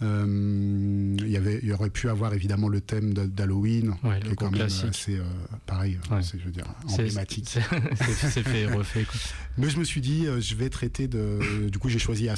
[0.02, 4.36] Euh, il y avait, il y aurait pu avoir évidemment le thème d'Halloween, qui est
[4.36, 5.20] quand même assez
[5.66, 7.48] pareil, c'est, je veux dire, emblématique.
[7.48, 9.06] C'est fait refait.
[9.58, 11.70] Mais je me suis dit, je vais traiter de.
[11.70, 12.30] Du coup, j'ai choisi.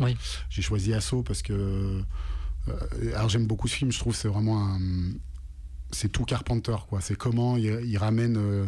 [0.00, 0.16] Oui.
[0.50, 2.02] J'ai choisi Assaut parce que
[3.14, 4.78] alors j'aime beaucoup ce film, je trouve c'est vraiment un,
[5.90, 7.00] c'est tout Carpenter quoi.
[7.00, 8.66] C'est comment il, ramène euh,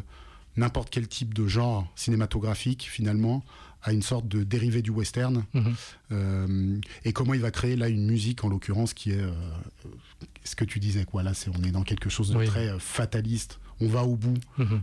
[0.56, 3.44] n'importe quel type de genre cinématographique finalement
[3.82, 5.74] à une sorte de dérivé du western mhm.
[6.12, 9.24] euh, et comment il va créer là une musique en l'occurrence qui est
[10.44, 13.58] ce que tu disais quoi là c'est on est dans quelque chose de très fataliste
[13.80, 14.82] on va au bout mhm.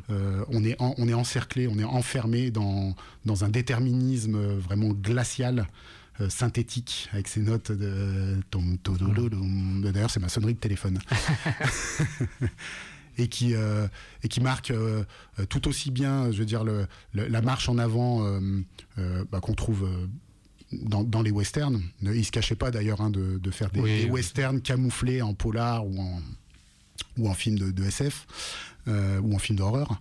[0.50, 5.68] on est on est encerclé on est enfermé dans dans un déterminisme vraiment glacial
[6.20, 8.40] euh, synthétique avec ses notes de
[9.92, 11.00] d'ailleurs c'est ma sonnerie de téléphone.
[13.20, 13.88] Et qui euh,
[14.24, 15.04] et qui marque euh,
[15.50, 18.40] tout aussi bien je veux dire le, la marche en avant
[19.32, 19.90] bah, qu'on trouve
[20.72, 21.82] dans, dans, les westerns.
[22.04, 26.00] Il se cachait pas d'ailleurs hein, de, de, faire des, westerns camouflés en polar ou
[26.00, 26.22] en
[27.18, 28.28] ou en film de, SF
[28.88, 30.00] ou en film d'horreur.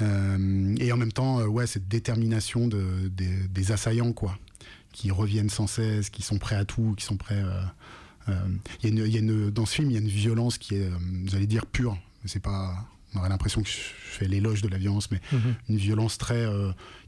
[0.00, 4.38] Et en même temps ouais cette détermination de, des, des assaillants quoi
[4.92, 7.42] qui reviennent sans cesse, qui sont prêts à tout, qui sont prêts.
[7.42, 7.62] Euh,
[8.28, 8.34] euh,
[8.82, 10.96] y y a une, dans ce film, il y a une violence qui est, euh,
[11.24, 11.96] vous allez dire, pure.
[12.24, 15.54] C'est pas, on aurait l'impression que je fais l'éloge de la violence, mais mhm.
[15.68, 16.46] une violence très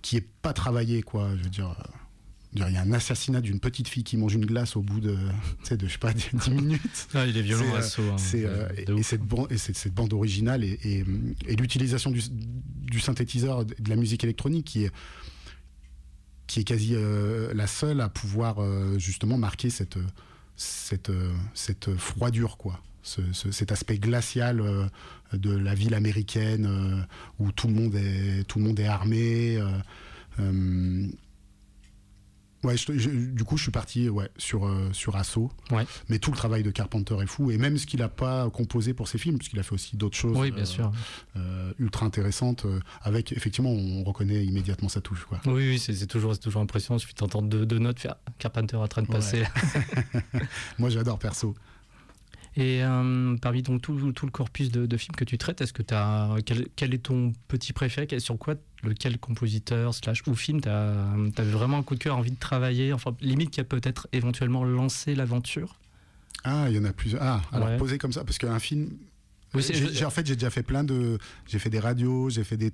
[0.01, 1.31] qui est pas travaillée, quoi.
[1.37, 1.77] Je veux dire.
[2.55, 5.17] Il y a un assassinat d'une petite fille qui mange une glace au bout de,
[5.71, 7.09] de je sais pas, 10 minutes.
[7.15, 10.79] Ah, il est violent, hein, c'est, et, cette bande, et cette, bande originale et,
[11.47, 14.93] et, l'utilisation du, du, synthétiseur de la musique électronique qui est,
[16.47, 19.99] qui est quasi euh, la seule à pouvoir euh, justement marquer cette,
[20.57, 21.13] cette,
[21.55, 22.81] cette froidure, quoi.
[23.03, 24.87] cet aspect glacial euh,
[25.33, 27.07] de la ville américaine
[27.39, 29.59] où tout le monde est, tout le monde est armé.
[32.65, 35.13] Ouais, du coup, je suis parti ouais, sur, euh, sur.
[35.71, 35.85] Ouais.
[36.09, 37.51] Mais tout le travail de Carpenter est fou.
[37.51, 40.17] Et même ce qu'il n'a pas composé pour ses films, puisqu'il a fait aussi d'autres
[40.17, 40.93] choses oui, bien sûr.
[41.37, 45.25] Euh, ultra intéressantes, euh, avec effectivement, on reconnaît immédiatement sa touche.
[45.25, 45.41] Quoi.
[45.47, 46.99] Oui, oui c'est toujours, toujours impressionnant.
[46.99, 49.43] Il suffit d'entendre deux, deux, notes, faire Carpenter en train de passer.
[50.79, 51.55] Moi, j'adore perso.
[52.57, 56.37] Et euh, parmi donc tout, le corpus de, films que tu traites, est-ce que as
[56.77, 61.79] quel, est ton petit préféré Sur quoi lequel compositeur slash ou film tu as, vraiment
[61.79, 62.93] un coup de cœur, envie de travailler?
[62.93, 65.79] Enfin, limite qui a peut-être éventuellement lancé l'aventure?
[66.45, 67.23] Ah, il y en a plusieurs.
[67.23, 68.91] Ah, alors posé comme ça, parce qu'un film.
[69.55, 69.63] Oui,
[70.05, 71.19] en fait, j'ai déjà fait plein de.
[71.47, 72.73] J'ai fait des radios, j'ai fait des,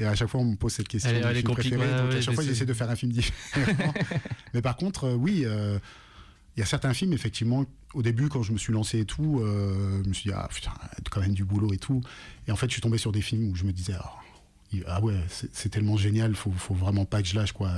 [0.00, 1.10] Et à chaque fois, on me pose cette question.
[1.10, 3.94] Elle, elle est donc à chaque fois, j'essaie de faire un film différent.
[4.54, 5.42] Mais par contre, euh, oui.
[5.44, 5.78] Euh,
[6.56, 7.64] il y a certains films, effectivement,
[7.94, 10.48] au début, quand je me suis lancé et tout, euh, je me suis dit, ah
[10.52, 10.72] putain,
[11.10, 12.00] quand même du boulot et tout.
[12.46, 14.12] Et en fait, je suis tombé sur des films où je me disais, ah,
[14.86, 17.72] ah ouais, c'est tellement génial, faut, faut vraiment pas que je lâche, quoi.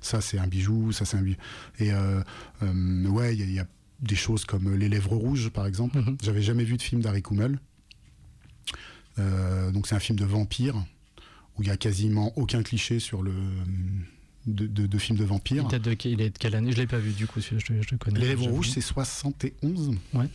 [0.00, 1.36] Ça, c'est un bijou, ça, c'est un bijou.
[1.78, 2.22] Et euh,
[2.62, 3.66] euh, ouais, il y, a
[4.00, 5.98] des choses comme Les Lèvres Rouges, par exemple.
[5.98, 6.16] Mm-hmm.
[6.22, 7.58] J'avais jamais vu de film d'Harry Kummel.
[9.18, 10.76] donc, c'est un film de vampire
[11.56, 13.32] où il y a quasiment aucun cliché sur le
[14.46, 15.66] de, de, films de vampires.
[15.70, 16.70] Il, de, il est de quelle année?
[16.72, 18.18] Je ne l'ai pas vu du coup, je, je, connais.
[18.18, 20.28] Les Lèvres Rouges, c'est 71 Ouais.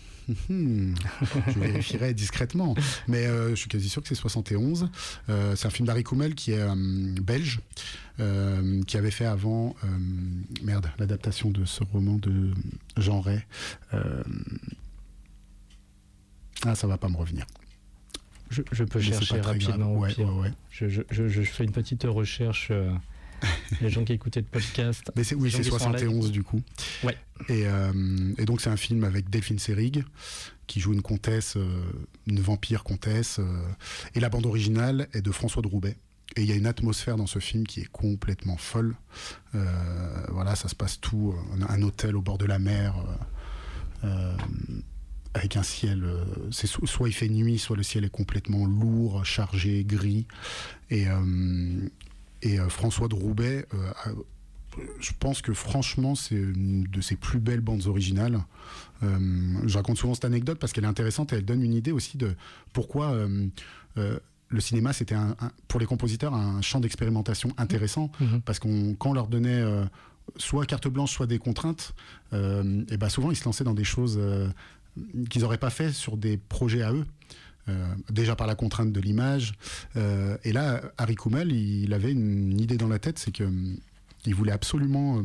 [0.48, 0.94] Hmm.
[1.48, 2.76] je vérifierai discrètement.
[3.08, 4.90] Mais euh, je suis quasi sûr que c'est 71.
[5.30, 6.76] Euh, c'est un film d'Harry Kummel qui est euh,
[7.22, 7.62] belge,
[8.88, 9.76] qui avait fait avant,
[10.62, 12.52] merde, l'adaptation de ce roman de
[12.98, 13.40] Jean Ray.
[16.66, 17.46] ah, ça va pas me revenir.
[18.50, 19.94] Je, peux chercher rapidement.
[19.94, 20.52] Ouais, ouais, ouais.
[20.72, 22.72] Je, je, fais une petite recherche
[23.82, 25.12] les gens qui écoutaient le podcast.
[25.16, 26.62] Mais c'est, oui, c'est 71 du coup.
[27.04, 27.18] Ouais.
[27.48, 30.04] Et, euh, et donc c'est un film avec Delphine Seyrig
[30.68, 31.84] qui joue une comtesse, euh,
[32.28, 33.40] une vampire comtesse.
[33.40, 33.64] Euh,
[34.16, 35.98] et la bande originale est de François de Roubaix.
[36.36, 38.96] Et il y a une atmosphère dans ce film qui est complètement folle.
[40.30, 41.34] voilà, ça se passe tout,
[41.68, 42.94] un hôtel au bord de la mer.
[45.34, 46.06] avec un ciel,
[46.52, 50.28] c'est soit il fait nuit, soit le ciel est complètement lourd, chargé, gris.
[50.92, 51.08] Et,
[52.42, 54.14] et euh, François de Roubaix, euh,
[55.00, 58.40] je pense que franchement, c'est une de ses plus belles bandes originales.
[59.04, 59.18] Euh,
[59.66, 62.18] je raconte souvent cette anecdote parce qu'elle est intéressante et elle donne une idée aussi
[62.18, 62.36] de
[62.72, 63.18] pourquoi
[64.52, 65.16] le cinéma, c'était
[65.68, 68.12] pour les compositeurs un champ d'expérimentation intéressant.
[68.20, 68.24] Mmh.
[68.24, 68.42] Mmh.
[68.42, 69.64] Parce qu'on quand on leur donnait
[70.38, 71.94] soit carte blanche, soit des contraintes,
[72.32, 74.20] et ben souvent ils se lançaient dans des choses
[75.30, 77.06] qu'ils n'auraient pas fait sur des projets à eux.
[77.70, 79.54] Euh, déjà par la contrainte de l'image.
[79.96, 83.78] Euh, et là, Harry Kummel, il, avait une idée dans la tête, c'est qu'il
[84.26, 85.24] il voulait absolument, euh,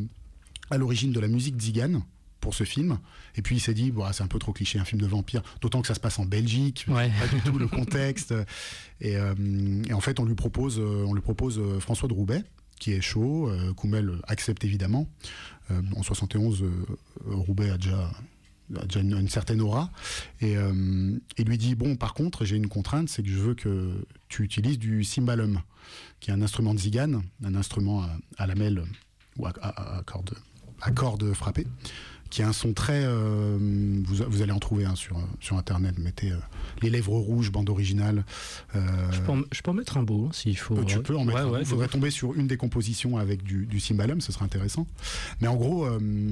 [0.71, 2.03] à l'origine de la musique Zigan,
[2.41, 2.99] pour ce film.
[3.37, 5.43] Et puis il s'est dit, bon, c'est un peu trop cliché, un film de vampire,
[5.61, 8.35] d'autant que ça se passe en Belgique, pas du tout le contexte.
[9.01, 12.43] Et, en fait, on lui propose, on lui propose François de Roubaix,
[12.79, 13.51] qui est chaud.
[13.77, 15.09] Kummel accepte évidemment.
[15.71, 16.65] en 71,
[17.27, 18.11] Roubaix a déjà
[18.71, 19.91] déjà une, certaine aura.
[20.41, 23.55] Et euh, il lui dit Bon, par contre, j'ai une contrainte, c'est que je veux
[23.55, 25.61] que tu utilises du cymbalum,
[26.21, 28.85] qui est un instrument de zigane, un instrument à, à lamelle
[29.39, 30.35] ou à, à, corde,
[30.81, 31.67] à corde frappée
[32.35, 33.05] qui a un son très.
[33.05, 33.57] Euh,
[34.05, 35.97] vous, vous, allez en trouver un sur, sur Internet.
[36.01, 36.39] Mettez euh,
[36.83, 38.25] Les Lèvres Rouges, bande originale.
[38.75, 38.81] Euh,
[39.13, 40.83] je, peux en, je, peux en, mettre un beau hein, s'il faut.
[40.83, 43.79] tu peux en mettre un Il faudrait tomber sur une des compositions avec du, du
[43.79, 44.89] cymbalum, ce serait intéressant.
[45.41, 45.87] Mais en gros,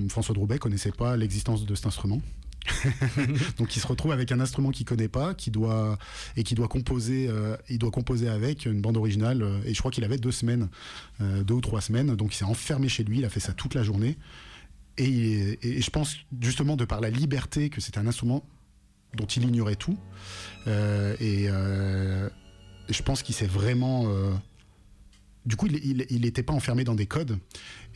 [0.08, 2.20] François Droubet connaissait pas l'existence de cet instrument.
[3.58, 5.98] donc il se retrouve avec un instrument qu'il connaît pas, qui doit
[6.36, 7.28] et qui doit composer,
[7.68, 9.44] il doit composer avec une bande originale.
[9.66, 10.68] et je crois qu'il avait deux semaines,
[11.20, 12.16] deux ou trois semaines.
[12.16, 14.16] Donc il s'est enfermé chez lui, il a fait ça toute la journée.
[14.98, 18.44] Et, je pense justement de par la liberté que c'est un instrument
[19.14, 19.96] dont il ignorait tout.
[20.66, 22.28] Euh, euh,
[22.88, 24.04] et, je pense qu'il s'est vraiment...
[24.06, 24.32] Euh,
[25.44, 27.38] du coup, il n'était pas enfermé dans des codes.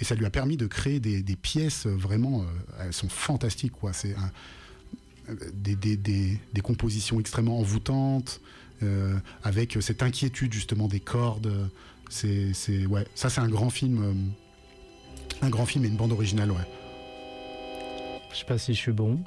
[0.00, 2.44] Et ça lui a permis de créer des, pièces vraiment...
[2.80, 3.92] elles sont fantastiques, quoi.
[3.92, 4.16] C'est
[5.52, 8.40] des, des, compositions extrêmement envoûtantes,
[9.44, 11.70] avec cette inquiétude justement des cordes.
[12.08, 14.34] C'est, ouais, ça c'est un grand film,
[15.40, 16.85] un grand film et une bande originale, ouais.
[18.32, 19.18] Je sais pas si je suis bon.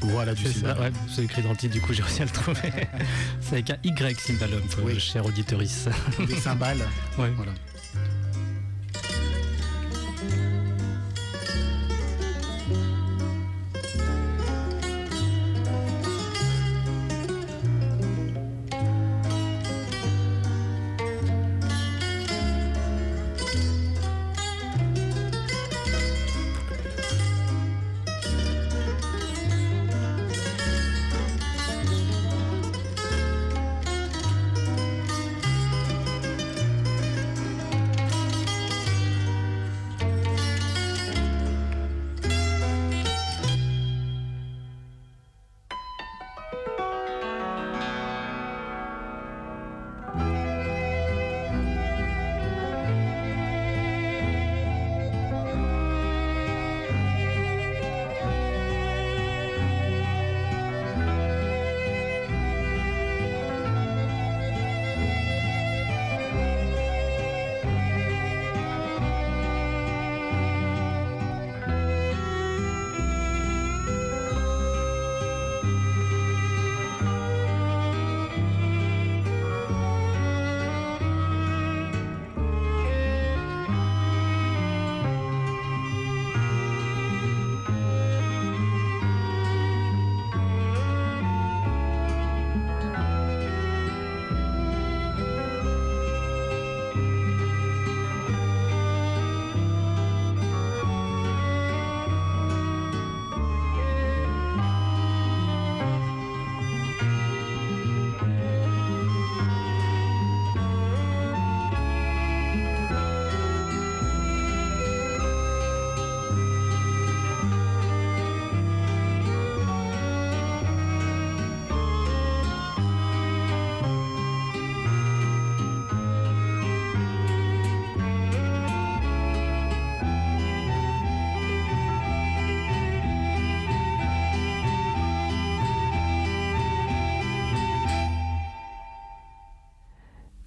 [0.00, 2.30] Voilà du ça, ouais, c'est écrit dans le titre, du coup j'ai réussi à le
[2.32, 2.72] trouver.
[3.40, 4.98] c'est avec un Y Cymbalum, oui.
[4.98, 5.88] cher auditoris.
[6.26, 6.78] Des cymbales.
[7.18, 7.30] ouais.
[7.36, 7.52] Voilà.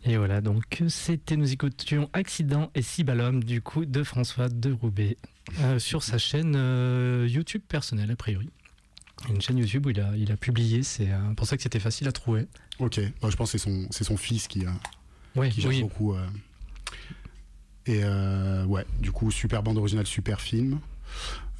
[0.08, 5.18] Et voilà, donc c'était, nous écoutions Accident et Cibalum, du coup, de François de Roubaix,
[5.62, 8.50] euh, sur sa chaîne euh, YouTube personnelle, a priori.
[9.30, 11.80] Une chaîne YouTube où il a, il a publié, c'est euh, pour ça que c'était
[11.80, 12.46] facile à trouver.
[12.78, 14.74] Ok, je pense que c'est son, c'est son fils qui, a,
[15.36, 15.82] Ouais, qui gère oui.
[15.82, 16.14] beaucoup.
[17.88, 20.80] Et ouais, du coup, super bande originale, super film.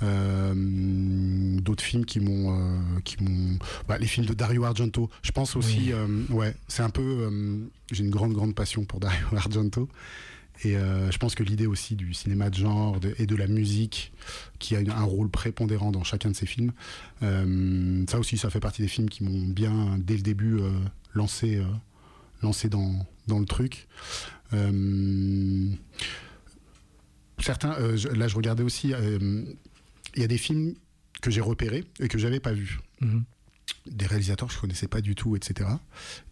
[0.04, 0.54] Euh,
[1.62, 5.10] D'autres films qui m'ont, euh, qui m'ont, bah, les films de Dario Argento.
[5.24, 5.92] Je pense aussi, Oui.
[5.94, 7.30] euh, ouais, c'est un peu,
[7.92, 9.88] j'ai une grande grande passion pour Dario Argento.
[10.64, 13.48] Et euh, je pense que l'idée aussi du cinéma de genre de- et de la
[13.48, 14.14] musique,
[14.60, 16.72] qui a une- un rôle prépondérant dans chacun de ces films,
[17.24, 20.70] euh, ça aussi, ça fait partie des films qui m'ont bien, dès le début, euh,
[21.14, 21.62] lancé,
[22.42, 23.88] lancé dans, dans le truc.
[27.40, 28.94] Certains, je- là, je regardais aussi,
[30.16, 30.74] il y a des films
[31.22, 33.24] que j'ai repérés et que j'avais pas vus Mhm.
[33.88, 35.70] des réalisateurs que je connaissais pas du tout, etc.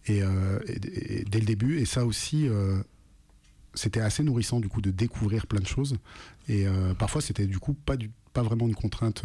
[0.06, 2.78] Et, euh, et- et dès le début, et ça aussi, euh,
[3.74, 5.96] c'était assez nourrissant du coup de découvrir plein de choses.
[6.48, 9.24] Et euh, parfois, c'était du coup pas, du, pas vraiment une contrainte.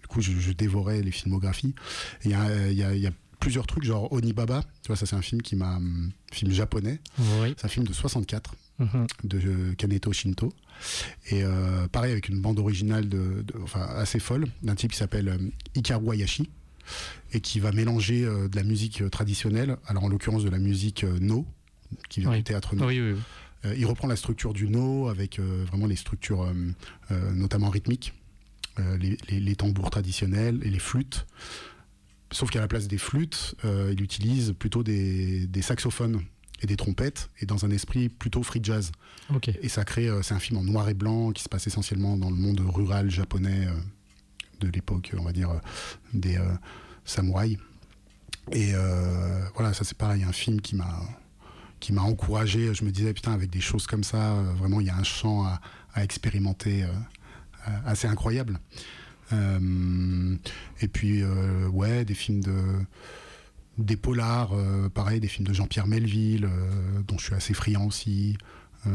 [0.00, 1.74] du coup, je, je dévorais les filmographies.
[2.24, 4.62] Et Il y a, il y a- il y a plusieurs trucs, genre Onibaba.
[4.82, 7.00] Tu vois, ça c'est un film qui m'a, hum, film japonais.
[7.40, 7.54] Oui.
[7.56, 9.06] C'est un film de 64 Mhm.
[9.24, 10.52] de euh, Kaneto Shinto.
[11.30, 14.96] Et euh, pareil, avec une bande originale de, de- enfin, assez folle, d'un type qui
[14.98, 15.38] s'appelle euh,
[15.76, 16.50] Hikaru Hayashi,
[17.32, 21.04] et qui va mélanger euh, de la musique traditionnelle, alors en l'occurrence de la musique
[21.20, 21.46] No,
[22.08, 22.38] qui vient Oui.
[22.38, 22.86] du théâtre No.
[22.86, 23.20] Oui, oui, oui.
[23.76, 26.50] Il reprend la structure du No avec vraiment les structures
[27.34, 28.14] notamment rythmiques,
[28.78, 31.26] les, les- les tambours traditionnels et les flûtes.
[32.32, 36.22] Sauf qu'à la place des flûtes, euh, il utilise plutôt des, des saxophones
[36.62, 38.92] et des trompettes, et dans un esprit plutôt free jazz.
[39.62, 42.16] Et ça crée, euh, c'est un film en noir et blanc qui se passe essentiellement
[42.16, 43.72] dans le monde rural japonais euh,
[44.60, 45.58] de l'époque, on va dire, euh,
[46.12, 46.52] des euh,
[47.04, 47.58] samouraïs.
[48.52, 51.00] Et euh, voilà, ça c'est pareil, un film qui m'a
[51.78, 52.74] qui m'a encouragé.
[52.74, 55.02] Je me disais, putain, avec des choses comme ça, euh, vraiment, il y a un
[55.04, 55.60] champ à,
[55.94, 56.84] à expérimenter
[57.86, 58.60] assez incroyable.
[59.32, 61.24] Et puis,
[61.72, 62.54] ouais, des films de
[63.78, 67.86] des polars, euh, pareil, des films de Jean-Pierre Melville, euh, dont je suis assez friand
[67.86, 68.36] aussi.
[68.86, 68.90] Euh,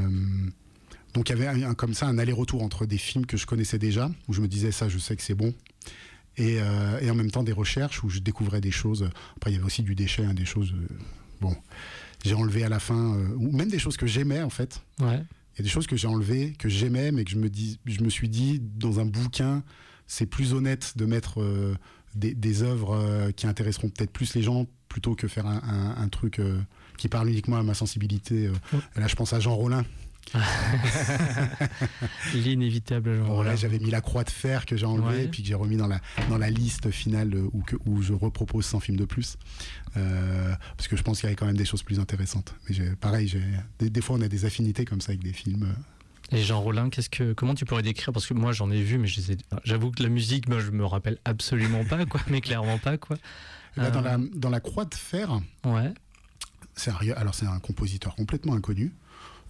[1.14, 3.80] donc il y avait un- comme ça un aller-retour entre des films que je connaissais
[3.80, 5.54] déjà, où je me disais ça, je sais que c'est bon,
[6.38, 9.10] et, euh, et en même temps des recherches où je découvrais des choses.
[9.38, 10.74] Après il y avait aussi du déchet, hein, des choses.
[10.74, 10.88] euh,
[11.42, 11.56] bon,
[12.26, 14.82] j'ai enlevé à la fin, euh, ou même des choses que j'aimais en fait.
[15.00, 15.22] Ouais.
[15.54, 17.80] Il y a des choses que j'ai enlevées, que j'aimais, mais que je me, dis,
[17.86, 19.64] je me suis dit, dans un bouquin,
[20.06, 21.40] c'est plus honnête de mettre
[22.16, 25.96] des, des œuvres euh, qui intéresseront peut-être plus les gens, plutôt que faire un, un-
[26.02, 26.60] un truc euh,
[26.98, 28.48] qui parle uniquement à ma sensibilité.
[28.48, 28.54] euh.
[28.96, 29.84] Là, je pense à Jean Rollin.
[32.34, 33.20] L'inévitable.
[33.22, 35.24] Bon, là, j'avais mis la croix de fer que j'ai enlevé, Ouais.
[35.26, 38.14] et puis que j'ai remis dans la, dans la liste finale où, que, où je
[38.14, 39.38] repropose 100 films de plus.
[39.98, 42.56] Euh, parce que je pense qu'il y avait quand même des choses plus intéressantes.
[42.70, 43.34] Mais pareil,
[43.80, 45.68] des, des fois, on a des affinités comme ça avec des films.
[46.32, 48.12] Et Jean Rollin, qu'est-ce que, comment tu pourrais décrire?
[48.12, 49.08] Parce que moi j'en ai vu, mais
[49.64, 53.18] j'avoue que la musique, moi je me rappelle absolument pas, quoi, mais clairement pas, quoi.
[53.78, 55.94] Là, dans, Euh, la, dans la croix de fer, Ouais.
[56.76, 58.94] c'est un, alors c'est un compositeur complètement inconnu.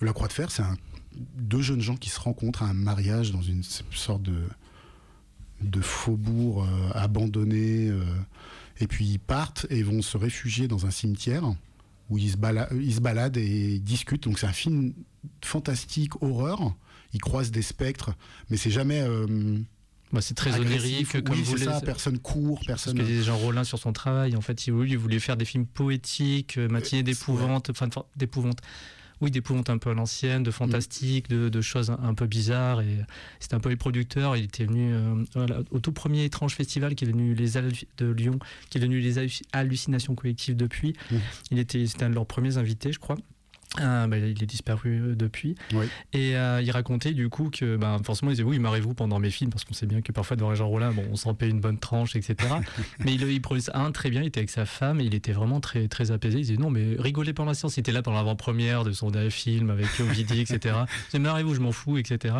[0.01, 0.63] La croix de fer, c'est
[1.37, 4.43] deux jeunes gens qui se rencontrent à un mariage dans une sorte de,
[5.61, 7.87] de faubourg euh, abandonné.
[7.87, 8.03] euh,
[8.81, 11.43] et puis ils partent et vont se réfugier dans un cimetière
[12.09, 14.23] où ils se, bala- ils se baladent et ils discutent.
[14.23, 14.91] Donc c'est un film
[15.43, 16.75] fantastique, horreur.
[17.13, 18.11] Ils croisent des spectres,
[18.49, 19.57] mais c'est jamais euh,
[20.11, 22.97] Bah, c'est très onirique, comme oui, vous ça, personne court, Parce personne.
[22.97, 25.45] que disait Jean Rollin sur son travail, en fait, il voulait, il voulait faire des
[25.45, 28.59] films poétiques, euh, matinée Euh, d'épouvante, enfin d'épouvante.
[29.21, 32.81] Oui, d'épouvante un peu à l'ancienne, de fantastique, de, de choses un, un peu bizarres.
[32.81, 32.97] Et
[33.39, 34.35] c'était un peu les producteurs.
[34.35, 37.51] Il était venu euh, voilà, au tout premier étrange festival qui est venu les
[37.97, 40.95] de Lyon, qui est devenu les Hallu- hallucinations collectives depuis.
[41.11, 41.19] Mhm.
[41.51, 43.15] Il était, c'était un de leurs premiers invités, je crois.
[43.79, 45.55] Ah, bah, il est disparu euh, depuis.
[45.73, 45.85] Oui.
[46.13, 49.29] Et euh, il racontait du coup que bah, forcément, il disait oui, m'arrive-vous pendant mes
[49.29, 51.61] films, parce qu'on sait bien que parfois devant Jean Rollin, bon, on s'en paye une
[51.61, 52.35] bonne tranche, etc.
[52.99, 55.31] mais il, il ça un très bien, il était avec sa femme et il était
[55.31, 56.39] vraiment très, très apaisé.
[56.39, 57.77] Il disait non, mais rigolez pendant la séance.
[57.77, 60.75] Il était là pendant l'avant-première de son dernier film avec Ovidie, etc.
[60.85, 62.35] Il disait m'arrivez-vous, je m'en fous, etc.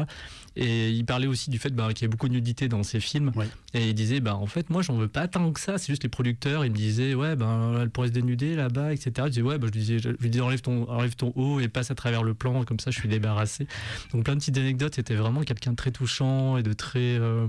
[0.55, 2.99] Et il parlait aussi du fait bah, qu'il y a beaucoup de nudité dans ses
[2.99, 3.31] films.
[3.73, 5.77] Et il disait, bah, en fait, moi, j'en veux pas tant que ça.
[5.77, 6.63] C'est juste les producteurs.
[6.63, 9.11] Ils me disaient, ouais, ben, elle pourrait se dénuder là-bas, etc.
[9.17, 11.91] Je disais, ouais, je, disais, je lui disais, enlève ton, enlève ton haut et passe
[11.91, 12.63] à travers le plan.
[12.63, 13.67] Comme ça, je suis débarrassé.
[14.13, 14.95] Donc, plein de petites anecdotes.
[14.95, 16.99] C'était vraiment quelqu'un de très touchant et de très.
[17.19, 17.47] euh,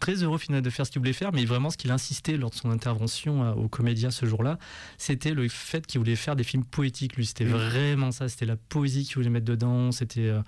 [0.00, 2.50] Très heureux finalement de faire ce qu'il voulait faire, mais vraiment ce qu'il insistait lors
[2.50, 4.58] de son intervention euh, au Comédia ce jour-là,
[4.98, 7.14] c'était le fait qu'il voulait faire des films poétiques.
[7.14, 9.92] Lui, c'était vraiment ça, c'était la poésie qu'il voulait mettre dedans.
[9.92, 10.40] C'était euh,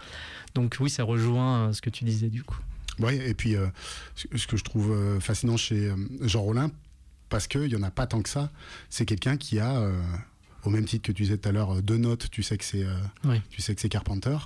[0.57, 2.59] donc oui, ça rejoint ce que tu disais du coup.
[2.99, 3.69] Oui, et puis euh,
[4.35, 5.93] ce que je trouve fascinant chez
[6.23, 6.73] Jean Rollin,
[7.29, 8.51] parce qu'il n'y en a pas tant que ça,
[8.91, 9.93] c'est quelqu'un qui a euh,
[10.65, 12.87] au même titre que tu disais tout à l'heure, deux notes, tu sais que c'est,
[13.51, 14.37] tu sais que c'est Carpenter.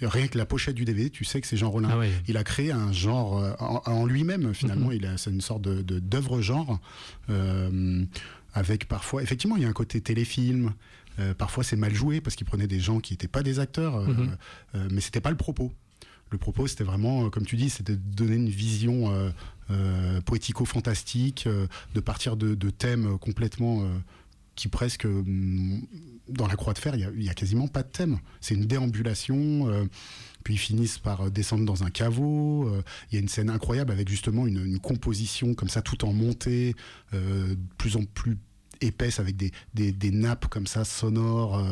[0.00, 1.88] rien que la pochette du DVD, tu sais que c'est Jean Rollin.
[1.90, 4.88] Ah il a créé un genre en, lui-même, finalement.
[4.88, 4.96] Mhm.
[4.96, 6.80] Il a, c'est une sorte de, d'œuvre genre,
[8.54, 10.72] avec parfois, effectivement, il y a un côté téléfilm.
[11.38, 14.36] parfois, c'est mal joué parce qu'il prenait des gens qui n'étaient pas des acteurs, mhm.
[14.90, 15.72] mais c'était pas le propos.
[16.32, 19.12] Le propos, c'était vraiment, comme tu dis, c'était de donner une vision
[19.72, 23.86] euh, poético-fantastique, euh, de partir de, thèmes complètement euh,
[24.56, 25.06] qui presque
[26.28, 28.18] dans la croix de fer, il y, a quasiment pas de thème.
[28.40, 29.88] C'est une déambulation.
[30.44, 32.70] puis ils finissent par descendre dans un caveau.
[33.10, 36.74] Il y a une scène incroyable avec justement une, composition comme ça, tout en montée,
[37.78, 38.36] plus en plus
[38.82, 41.64] épaisse avec des nappes comme ça sonores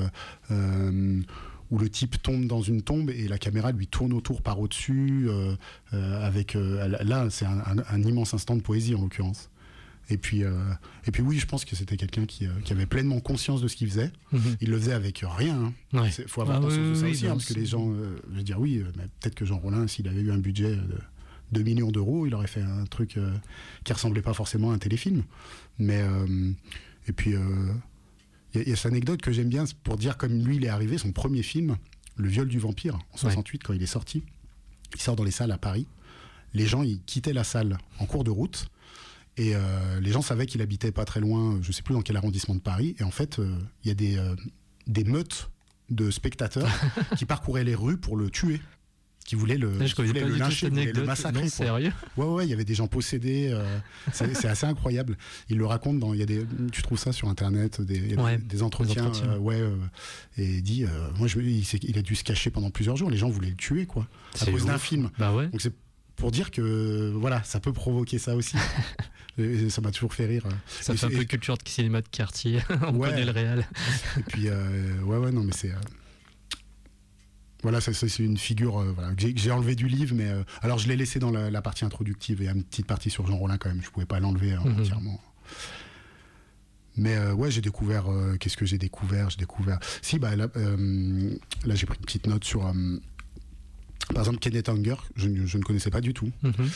[1.71, 5.27] où le type tombe dans une tombe et la caméra lui tourne autour par au-dessus.
[5.29, 5.55] Euh,
[5.95, 9.51] euh, avec euh, là, c'est un, immense instant de poésie en l'occurrence.
[10.13, 13.69] Et puis, et puis oui, je pense que c'était quelqu'un qui, avait pleinement conscience de
[13.69, 14.11] ce qu'il faisait.
[14.33, 14.57] Mhm.
[14.61, 15.73] Il le faisait avec rien.
[15.93, 16.09] Il hein.
[16.27, 18.59] faut avoir ah conscience de ça aussi, hein, parce que les gens, je veux dire,
[18.59, 18.83] oui,
[19.21, 20.99] peut-être que Jean Rollin, s'il avait eu un budget de
[21.53, 23.21] 2 millions d'euros, il aurait fait un truc
[23.85, 25.23] qui ressemblait pas forcément à un téléfilm.
[25.79, 26.05] Mais
[27.07, 27.37] et puis
[28.55, 30.99] il y, a cette anecdote que j'aime bien pour dire comme lui il est arrivé,
[30.99, 31.77] son premier film,
[32.17, 34.23] Le viol du vampire, en 68, quand il est sorti.
[34.95, 35.87] Il sort dans les salles à Paris.
[36.53, 38.67] Les gens, ils quittaient la salle en cours de route.
[39.37, 42.03] Et euh, les gens savaient qu'il habitait pas très loin, je ne sais plus dans
[42.03, 42.97] quel arrondissement de Paris.
[42.99, 44.35] Et en fait, euh, il y a des, euh,
[44.87, 45.51] des meutes
[45.89, 46.69] de spectateurs
[47.17, 48.61] qui parcouraient les rues pour le tuer
[49.31, 51.49] qui voulait le, le lyncher, le massacrer.
[51.49, 51.93] sérieux?
[52.17, 53.51] Ouais, ouais, il y avait des gens possédés.
[53.53, 53.79] Euh,
[54.11, 55.17] c'est assez incroyable.
[55.49, 56.15] Il le raconte dans.
[56.15, 59.13] Il y a des, tu trouves ça sur internet, des, des, entretiens.
[59.23, 59.77] Euh, ouais, euh,
[60.37, 60.85] et il dit,
[61.17, 63.09] moi, je, il, a dû se cacher pendant plusieurs jours.
[63.09, 64.09] Les gens voulaient le tuer, quoi,
[64.41, 65.11] à cause d'un film.
[65.17, 65.47] Bah ouais.
[65.47, 65.75] Donc c'est
[66.17, 68.57] pour dire que voilà, ça peut provoquer ça aussi.
[69.69, 70.43] ça m'a toujours fait rire.
[70.67, 72.59] Ça fait un peu culture de cinéma de quartier.
[72.83, 73.65] On connaît le réel.
[74.19, 75.71] et puis, ouais, ouais, non, mais c'est.
[77.63, 80.97] Voilà, c'est une figure euh, que j'ai enlevé du livre, mais euh, alors je l'ai
[80.97, 83.83] laissé dans la, partie introductive et une petite partie sur Jean Rollin quand même.
[83.83, 84.81] Je pouvais pas l'enlever hein, mhm.
[84.81, 85.21] entièrement.
[86.97, 88.07] Mais euh, ouais, j'ai découvert.
[88.41, 89.31] Qu'est-ce que j'ai découvert?
[89.31, 89.79] J'ai découvert.
[90.03, 92.63] Si, bah là, là j'ai pris une petite note sur.
[94.09, 96.31] par exemple, Kenneth Anger, je, ne connaissais pas du tout.
[96.43, 96.69] Mhm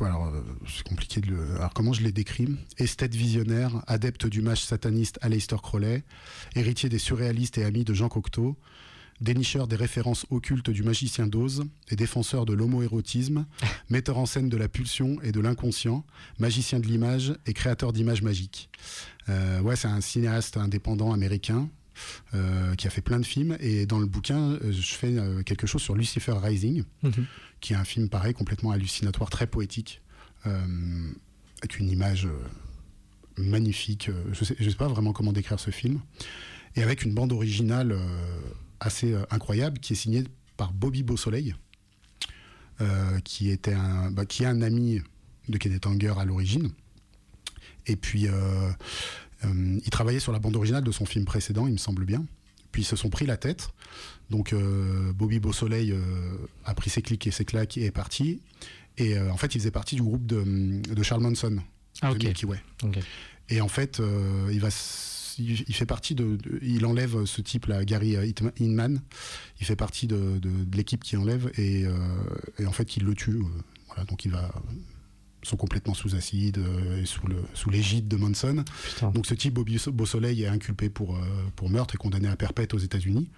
[0.00, 0.32] alors,
[0.66, 1.56] c'est compliqué de le.
[1.56, 2.48] Alors, comment je l'ai décrit?
[2.78, 6.02] Esthète visionnaire, adepte du match sataniste Aleister Crowley,
[6.54, 8.56] héritier des surréalistes et ami de Jean Cocteau,
[9.20, 13.46] dénicheur des références occultes du magicien d'Oz et défenseur de l'homoérotisme,
[13.90, 16.04] metteur en scène de la pulsion et de l'inconscient,
[16.38, 18.70] magicien de l'image et créateur d'images magiques.
[19.28, 21.68] Euh, ouais, c'est un cinéaste indépendant américain.
[22.32, 25.12] Euh, qui a fait plein de films et dans le bouquin je fais
[25.44, 27.26] quelque chose sur Lucifer Rising mhm
[27.60, 30.00] qui est un film pareil, complètement hallucinatoire, très poétique,
[30.46, 31.10] euh,
[31.58, 32.38] avec une image euh,
[33.36, 34.08] magnifique.
[34.08, 36.00] Euh, je ne sais, pas vraiment comment décrire ce film.
[36.76, 37.98] Et avec une bande originale
[38.80, 40.24] assez incroyable qui est signée
[40.56, 41.54] par Bobby Beausoleil,
[43.24, 45.00] qui, était un, bah, qui est un ami
[45.48, 46.70] de Kenneth Anger à l'origine.
[47.86, 48.26] Et puis,
[49.44, 52.24] il travaillait sur la bande originale de son film précédent, il me semble bien.
[52.72, 53.70] Puis ils se sont pris la tête.
[54.30, 58.40] Donc euh, Bobby Beausoleil euh, a pris ses clics et ses claques et est parti.
[58.98, 61.58] Et euh, en fait, il faisait partie du groupe de, Charles Manson,
[62.02, 62.60] ah, de Milky Way.
[63.48, 64.02] Et en fait,
[64.50, 64.70] il va
[65.38, 68.16] il fait partie de, il enlève ce type là Gary
[68.60, 69.00] Inman
[69.60, 70.40] il fait partie de,
[70.74, 71.86] l'équipe qui enlève et,
[72.66, 73.40] en fait il le tue
[73.88, 74.04] voilà.
[74.04, 74.52] Donc il va
[75.42, 76.60] sont complètement sous acide
[77.00, 78.64] et sous le sous l'égide de Manson
[79.14, 81.18] donc ce type Bobby Beausoleil est inculpé pour
[81.56, 83.28] pour meurtre et condamné à perpète aux États-Unis.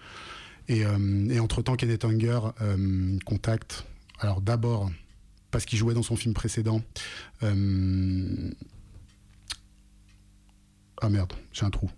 [0.71, 3.87] Euh, et, entre-temps, Kenneth Anger euh, contacte,
[4.21, 4.91] alors d'abord,
[5.51, 6.83] parce qu'il jouait dans son film précédent,
[7.43, 8.51] euh,
[11.01, 11.91] ah merde, j'ai un trou.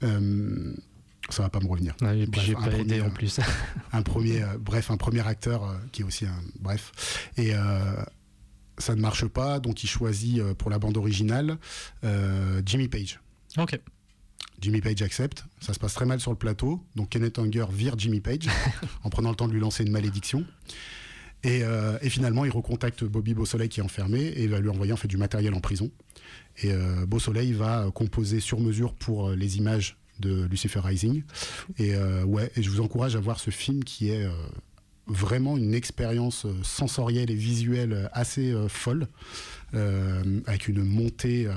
[0.00, 1.94] ça va pas me revenir.
[2.14, 3.40] Et puis j'ai pas aidé en plus.
[3.92, 7.52] un premier, bref, un premier acteur qui est aussi un, bref, et
[8.78, 11.58] ça ne marche pas, donc il choisit pour la bande originale
[12.64, 13.20] Jimmy Page.
[13.58, 13.78] Ok.
[14.60, 15.44] Jimmy Page accepte.
[15.60, 16.84] Ça se passe très mal sur le plateau.
[16.96, 18.48] Donc Kenneth Anger vire Jimmy Page
[19.04, 20.44] en prenant le temps de lui lancer une malédiction.
[21.46, 24.96] Euh, et, finalement, il recontacte Bobby Beausoleil qui est enfermé et va lui envoyer en
[24.96, 25.90] fait du matériel en prison.
[26.58, 31.22] Et euh, Beausoleil va composer sur mesure pour euh, les images de Lucifer Rising.
[31.78, 31.96] Et
[32.26, 34.28] ouais, et je vous encourage à voir ce film qui est
[35.06, 39.08] vraiment une expérience sensorielle et visuelle assez folle.
[39.72, 41.54] Euh, avec une montée, euh,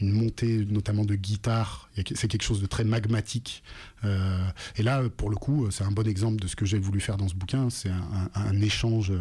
[0.00, 1.90] une montée notamment de guitare.
[2.14, 3.62] C'est quelque chose de très magmatique.
[4.04, 7.00] Euh, et là, pour le coup, c'est un bon exemple de ce que j'ai voulu
[7.00, 7.68] faire dans ce bouquin.
[7.68, 7.90] C'est
[8.34, 9.12] un, échange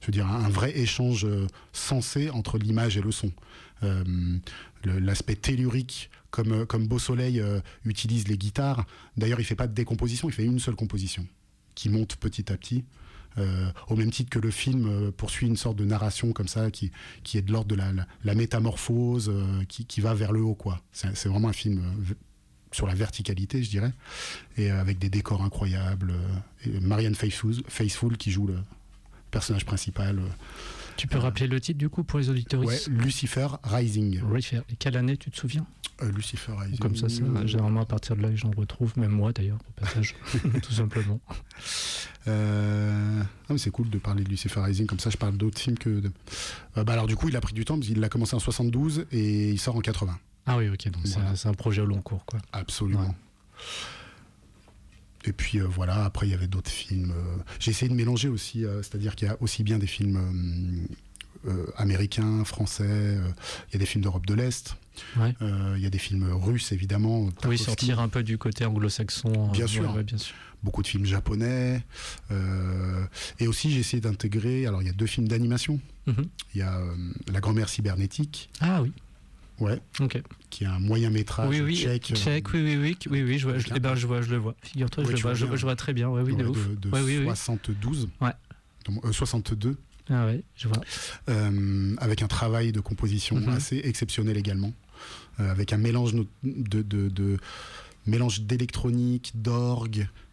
[0.00, 1.26] je veux dire, un, vrai échange
[1.72, 3.30] sensé entre l'image et le son.
[4.84, 7.42] L'aspect tellurique comme, comme Beau Soleil
[7.84, 8.86] utilise les guitares.
[9.16, 11.26] D'ailleurs, il fait pas de décomposition, il fait une seule composition
[11.74, 12.84] qui monte petit à petit.
[13.36, 16.70] Euh, au même titre que le film euh, poursuit une sorte de narration comme ça
[16.70, 16.92] qui,
[17.24, 17.90] qui est de l'ordre de la,
[18.22, 20.80] la, métamorphose euh, qui, qui, va vers le haut quoi.
[20.92, 21.82] C'est vraiment un film
[22.70, 23.92] sur la verticalité je dirais
[24.56, 26.14] et avec des décors incroyables.
[26.80, 28.58] Marianne Faithfull, Faithful qui joue le
[29.32, 30.20] personnage principal.
[30.96, 34.20] Tu peux rappeler le titre du coup pour les auditeurs Ouais, Lucifer Rising.
[34.32, 34.60] Lucifer.
[34.70, 35.66] Et quelle année tu te souviens
[36.02, 36.78] euh, Lucifer Rising.
[36.78, 37.06] Comme ça,
[37.46, 40.16] généralement à partir de là, j'en retrouve, même moi d'ailleurs, au passage,
[40.62, 41.20] tout simplement.
[42.26, 43.22] Euh...
[43.48, 46.02] mais c'est cool de parler de Lucifer Rising, comme ça je parle d'autres films que.
[46.76, 48.40] Euh, bah, alors du coup, il a pris du temps, parce qu'il a commencé en
[48.40, 50.18] 72 et il sort en 80.
[50.46, 52.40] Ah oui, ok, donc c'est un, projet au long cours, quoi.
[52.52, 53.14] Absolument.
[55.26, 57.12] Et puis euh, voilà, après il y avait d'autres films.
[57.12, 60.86] Euh, j'ai essayé de mélanger aussi, euh, c'est-à-dire qu'il y a aussi bien des films
[61.76, 63.18] américains, français,
[63.68, 64.76] il y a des films d'Europe de l'Est,
[65.16, 67.28] il y a des films russes évidemment.
[67.44, 69.50] Oui, sortir un peu du côté anglo-saxon.
[69.52, 69.92] Bien, sûr.
[70.02, 70.34] bien sûr.
[70.62, 71.82] Beaucoup de films japonais.
[73.40, 75.80] et aussi j'ai essayé d'intégrer, alors il y a deux films d'animation.
[76.06, 76.26] Mhm.
[76.54, 76.80] Il y a
[77.30, 78.48] La grand-mère cybernétique.
[78.60, 78.92] Ah oui.
[79.60, 79.80] Ouais.
[80.00, 80.20] Ok.
[80.50, 82.12] Qui est un moyen métrage oui, oui, tchèque.
[82.14, 84.36] Tchèque, oui, oui, oui, oui, oui, je vois, je, eh ben, je vois, je le
[84.36, 84.54] vois.
[84.62, 86.68] Figure-toi, je, le vois, je, vois très bien, ouais, oui, de, ouf.
[86.70, 88.08] De, de 72.
[88.20, 88.30] Ouais.
[88.86, 89.76] Donc, euh, 62.
[90.10, 90.80] Ah ouais, je vois.
[91.30, 93.56] Euh, avec un travail de composition mm -hmm.
[93.56, 94.72] assez exceptionnel également,
[95.40, 97.38] euh, avec un mélange de, de, de
[98.06, 100.23] mélange d'électronique, d'orgue, euh, euh,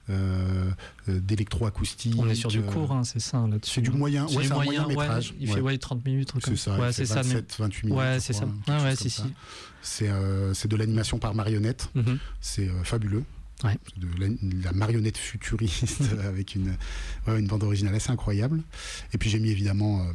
[1.07, 2.15] d'électroacoustique.
[2.17, 3.75] On est sur du court, hein, c'est ça là-dessus.
[3.75, 5.33] C'est du moyen, ouais, c'est un moyen métrage.
[5.39, 6.33] il fait ouais, 30 minutes.
[6.43, 7.99] C'est ça, ouais, c'est 27, 28 minutes.
[7.99, 8.45] Ouais, c'est ça.
[8.67, 9.23] Ah ouais, si, si.
[9.81, 11.89] C'est euh, de l'animation par marionnette.
[11.95, 12.17] Mm -hmm.
[12.39, 13.23] C'est euh, fabuleux.
[13.63, 13.77] Ouais.
[13.97, 14.27] De la,
[14.63, 16.75] la, marionnette futuriste avec une,
[17.27, 18.61] une bande originale assez incroyable.
[19.13, 20.13] Et puis j'ai mis évidemment euh,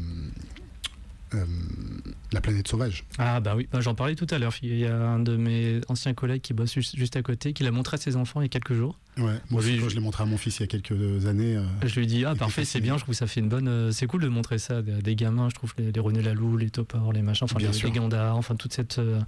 [2.32, 3.04] la planète sauvage.
[3.18, 4.54] Ah bah oui, bah, j'en parlais tout à l'heure.
[4.62, 7.70] Il y a un de mes anciens collègues qui bosse juste, à côté, qui l'a
[7.70, 8.98] montré à ses enfants il y a quelques jours.
[9.18, 11.56] Ouais, moi aussi, je l'ai montré à mon fils il y a quelques années.
[11.56, 13.68] Euh, je lui dis ah parfait, c'est bien, je trouve que ça fait une bonne.
[13.68, 16.56] Euh, c'est cool de montrer ça des, des, gamins, je trouve les, les René Laloux,
[16.56, 18.98] les Topor, les machins, enfin les, les Gandar, enfin toute cette.
[18.98, 19.20] Euh...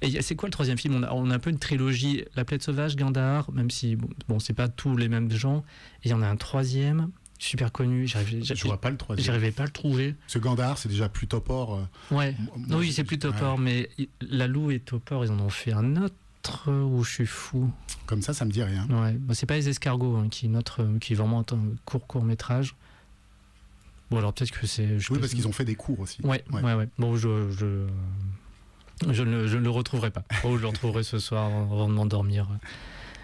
[0.00, 0.94] Et c'est quoi le troisième film?
[0.96, 4.08] On a, on a, un peu une trilogie, La planète sauvage, Gandar, même si bon,
[4.28, 5.64] bon c'est pas tous les mêmes gens.
[6.04, 8.06] Et il y en a un troisième super connu.
[8.06, 9.24] Je vois pas le troisième.
[9.24, 10.14] J'arrivais pas à le trouver.
[10.26, 11.74] Ce Gandar, c'est déjà plus Topor.
[11.74, 12.34] Euh, ouais.
[12.68, 13.88] non, oui, c'est plus Topor, ouais.
[13.96, 17.70] mais Lalou et Topor, ils en ont fait un autre où je suis fou.
[18.06, 18.86] Comme ça, ça me dit rien.
[18.88, 19.12] Ouais.
[19.12, 22.74] Bah, c'est pas les escargots hein, qui notre qui est vraiment un court court métrage.
[24.10, 24.96] Bon alors peut-être que c'est.
[25.10, 26.22] Oui, parce qu'ils ont fait des cours aussi.
[26.22, 26.74] Ouais, ouais, ouais.
[26.74, 26.88] ouais.
[26.98, 27.86] Bon, je, je...
[29.06, 30.24] Je ne, je ne, le retrouverai pas.
[30.42, 32.48] Oh, je le retrouverai ce soir avant de m'endormir.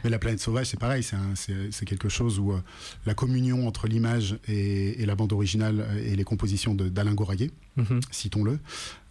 [0.05, 1.03] Mais la planète sauvage, c'est pareil,
[1.35, 2.61] c'est quelque chose où euh,
[3.07, 7.83] la communion entre l'image et, et, la bande originale et les compositions d'Alain Goraguet, mm
[7.83, 8.01] -hmm.
[8.11, 8.59] citons-le,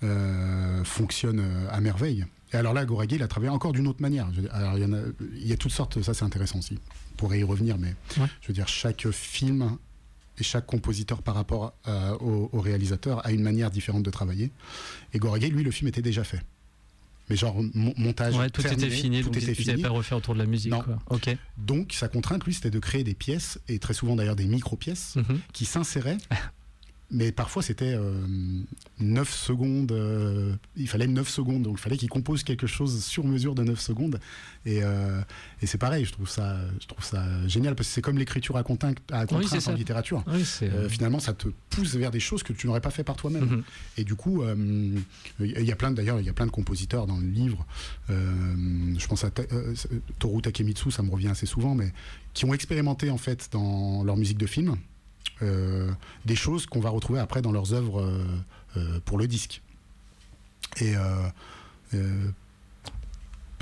[0.04, 2.26] euh, fonctionne euh, à merveille.
[2.54, 4.28] Et alors là, Goraguet, il a travaillé encore d'une autre manière.
[4.52, 5.02] Alors, il y, en a,
[5.44, 6.78] il y a toutes sortes, ça c'est intéressant aussi.
[7.14, 8.30] On pourrait y revenir, mais ouais.
[8.42, 9.78] je veux dire, chaque film
[10.40, 14.52] et chaque compositeur par rapport euh, au, au, réalisateur a une manière différente de travailler.
[15.14, 16.44] Et Goraguet, lui, le film était déjà fait
[17.30, 19.82] mais genre montage ouais, tout terminé, était fini tout donc était fini.
[19.82, 20.82] pas refaire autour de la musique non.
[20.82, 21.00] quoi.
[21.10, 24.46] ok donc sa contrainte lui c'était de créer des pièces et très souvent d'ailleurs des
[24.46, 25.38] micro pièces mm -hmm.
[25.54, 26.18] qui s'inséraient
[27.14, 28.26] mais parfois c'était euh,
[29.00, 31.64] 9 secondes euh, il fallait 9 secondes.
[31.64, 34.20] Donc il fallait qu'il compose quelque chose sur mesure de 9 secondes.
[34.66, 35.22] Et, euh,
[35.62, 38.58] et c'est pareil je trouve ça je trouve ça génial parce que c'est comme l'écriture
[38.58, 40.24] à contrainte, à contrainte oui, en littérature.
[40.28, 40.44] Oui,
[40.90, 43.46] finalement ça te pousse vers des choses que tu n'aurais pas fait par toi-même.
[43.46, 44.00] Mm -hmm.
[44.00, 44.44] et du coup
[45.40, 47.66] il y a plein d'ailleurs il y a plein de compositeurs dans le livre.
[48.10, 49.30] Je pense à
[50.20, 51.90] Toru Takemitsu ça me revient assez souvent mais
[52.34, 54.70] qui ont expérimenté en fait dans leur musique de film.
[54.72, 54.93] euh,
[56.26, 58.26] des choses qu'on va retrouver après dans leurs œuvres euh,
[58.78, 59.62] euh, pour le disque.
[60.82, 60.96] Et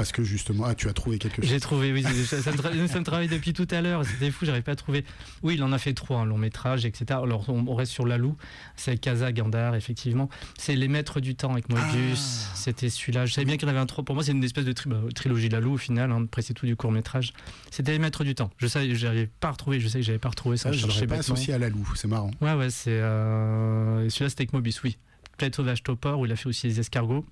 [0.01, 1.51] parce que justement, ah, tu as trouvé quelque chose.
[1.51, 4.03] J'ai trouvé, oui, ça, ça, me ça, me travaille depuis tout à l'heure.
[4.03, 5.05] C'était fou, j'arrive pas à trouver.
[5.43, 7.19] Oui, il en a fait trois, un long métrage, etc.
[7.21, 8.35] Alors, on, reste sur Lalou,
[8.75, 10.27] c'est Kaza Gandar, effectivement.
[10.57, 12.47] C'est Les Maîtres du Temps avec Moebius.
[12.49, 12.55] Ah.
[12.55, 13.27] C'était celui-là.
[13.27, 14.03] Je savais bien qu'il y en avait un trois.
[14.03, 16.11] Pour moi, c'est une espèce de tri bah, trilogie Lalou au final.
[16.11, 16.23] Hein.
[16.25, 17.31] Après, c'est tout du court métrage.
[17.69, 18.49] C'était Les Maîtres du Temps.
[18.57, 19.79] Je sais, j'avais pas retrouvé.
[19.79, 20.69] Je sais que j'avais pas retrouvé ça.
[20.69, 21.87] Ah, je l'aurais pas associé à Lalou.
[21.95, 22.31] C'est marrant.
[22.41, 24.09] Ouais, ouais, c'est euh...
[24.09, 24.97] celui-là, c'était avec Moebius, oui.
[25.37, 27.23] Planète sauvage Topor où il a fait aussi les escargots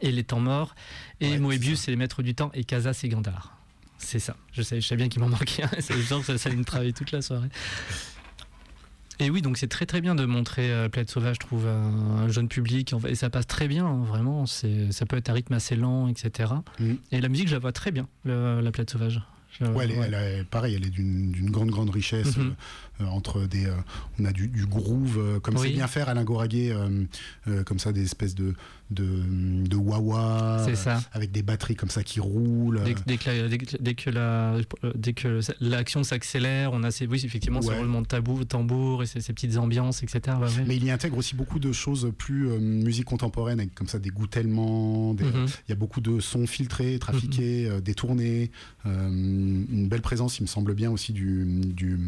[0.00, 0.74] et les temps morts.
[1.20, 2.50] Et ouais, Moebius, c'est les maîtres du temps.
[2.54, 3.56] Et Casa, c'est Gandar.
[3.98, 4.36] C'est ça.
[4.52, 5.70] Je sais, je sais bien qu'il m'en manquait un.
[5.80, 7.48] C'est genre que ça, ça allait me travailler toute la soirée.
[9.20, 12.48] Et oui, donc c'est très très bien de montrer euh, Sauvage, je trouve, un jeune
[12.48, 12.92] public.
[13.06, 14.46] Et ça passe très bien, hein, vraiment.
[14.46, 16.52] Ça peut être à rythme assez lent, etc.
[16.80, 16.94] Mm.
[17.12, 19.22] Et la musique, je la vois très bien, le, la Planète Sauvage.
[19.60, 22.36] Ouais, elle est, pareil, elle est d'une grande, grande richesse.
[22.36, 22.48] Mhm.
[22.48, 22.54] Euh,
[23.10, 23.66] entre des.
[23.66, 23.74] Euh,
[24.18, 26.74] on a du, groove, euh, comme c'est bien faire Alain Goraguet,
[27.66, 28.54] comme ça, des espèces de,
[28.90, 29.22] de,
[31.12, 32.80] avec des batteries comme ça qui roulent.
[33.06, 34.58] Dès, que, la,
[34.94, 39.06] dès que l'action s'accélère, on a ces, oui, effectivement ce roulement de tabou, tambour et
[39.06, 40.36] ces, petites ambiances, etc.
[40.66, 44.10] Mais il y intègre aussi beaucoup de choses plus musique contemporaine, avec comme ça des
[44.10, 45.14] goûts tellement.
[45.14, 45.46] Mhm.
[45.68, 47.80] Il y a beaucoup de sons filtrés, trafiqués, mhm.
[47.80, 48.50] détournés.
[48.84, 51.98] une belle présence, il me semble bien aussi du, du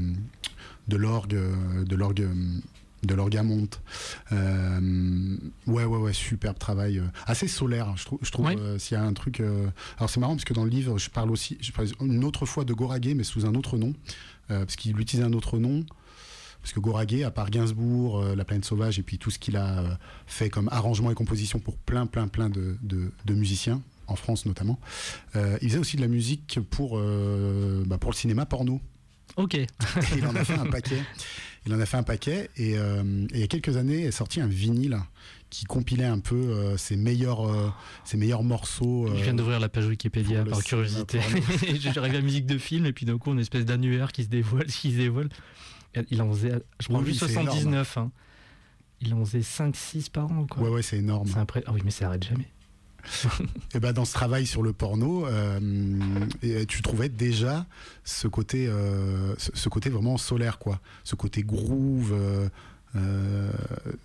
[0.88, 1.38] de l'orgue,
[1.84, 2.28] de l'orgue
[3.04, 3.80] de l'orgamonte.
[4.32, 6.98] Euh, ouais, ouais, ouais, superbe travail.
[6.98, 8.18] Euh, assez solaire, je, trouve.
[8.22, 9.42] Je trouve euh, s'il y a un truc.
[9.98, 12.46] Alors c'est marrant parce que dans le livre, je parle aussi, je parle une autre
[12.46, 13.94] fois de Goraguet, mais sous un autre nom,
[14.48, 15.84] parce qu'il utilisait un autre nom.
[16.60, 19.98] Parce que Goraguet, à part Gainsbourg, La Plaine Sauvage, et puis tout ce qu'il a
[20.26, 24.78] fait comme arrangement et composition pour plein, plein, plein de, de, musiciens, en France notamment,
[25.34, 26.98] il faisait aussi de la musique pour,
[27.86, 28.80] bah, pour le cinéma porno.
[29.36, 29.58] Ok.
[30.16, 31.02] il en a fait un paquet.
[31.66, 34.40] Il en a fait un paquet et, euh, il y a quelques années est sorti
[34.40, 34.98] un vinyle
[35.48, 37.70] qui compilait un peu euh, ses meilleurs euh,
[38.04, 39.08] ses meilleurs morceaux.
[39.14, 41.20] je viens d'ouvrir la page Wikipédia par curiosité.
[41.80, 44.28] J'arrive à la musique de film et puis d'un coup une espèce d'annuaire qui se
[44.28, 45.28] dévoile, qui se dévoile.
[46.10, 47.98] Il en faisait, je crois, 79.
[47.98, 48.10] Hein.
[49.00, 50.46] Il en faisait 5-6 par an.
[50.50, 50.64] Quoi.
[50.64, 51.30] Ouais, ouais, c'est énorme.
[51.36, 52.48] Ah oui, mais ça arrête jamais.
[53.74, 56.26] et ben dans ce travail sur le porno, euh,
[56.66, 57.66] tu trouvais déjà
[58.04, 60.80] ce côté, euh, ce côté vraiment solaire, quoi.
[61.04, 62.14] Ce côté groove.
[62.96, 63.50] Euh,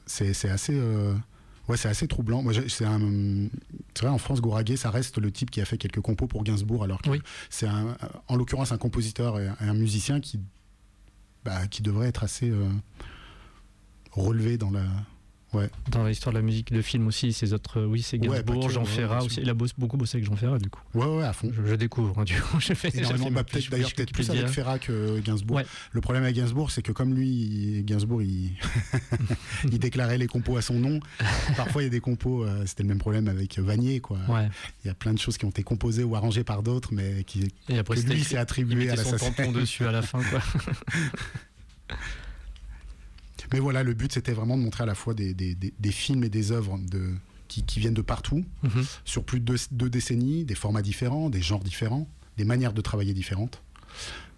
[0.06, 0.80] c'est assez.
[1.68, 2.42] Ouais, c'est assez troublant.
[2.42, 6.26] Moi, c'est vrai, en France, Goraguet, ça reste le type qui a fait quelques compos
[6.26, 7.12] pour Gainsbourg, alors que
[7.50, 7.68] c'est
[8.28, 10.40] en l'occurrence un compositeur et un musicien qui,
[11.46, 12.52] bah, qui devrait être assez
[14.12, 14.82] relevé dans la,
[15.90, 19.24] dans l'histoire de la musique de film aussi, ces autres, oui, c'est Gainsbourg, Jean Ferrat
[19.24, 19.40] aussi.
[19.42, 20.82] Il a beaucoup bossé avec Jean Ferrat, du coup.
[20.94, 21.52] Ouais, ouais, à fond.
[21.66, 22.60] Je, découvre, hein, du coup.
[22.60, 22.92] Je fais.
[23.32, 25.62] Bah, peut-être, d'ailleurs, peut-être plus avec Ferrat que Gainsbourg.
[25.92, 28.52] Le problème avec Gainsbourg, c'est que comme lui, Gainsbourg, il...
[29.72, 31.00] il déclarait les compos à son nom.
[31.58, 34.20] Parfois, il y a des compos, euh, c'était le même problème avec Vanier, quoi.
[34.84, 37.24] Il y a plein de choses qui ont été composées ou arrangées par d'autres, mais
[37.24, 40.42] qui, Et après, que lui s'est attribué à la son dessus à la fin, quoi.
[43.52, 45.36] Mais voilà, le but, c'était vraiment de montrer à la fois des,
[45.92, 47.14] films et des œuvres de,
[47.48, 48.86] qui, viennent de partout, mhm.
[49.06, 53.14] sur plus de deux, décennies, des formats différents, des genres différents, des manières de travailler
[53.14, 53.62] différentes,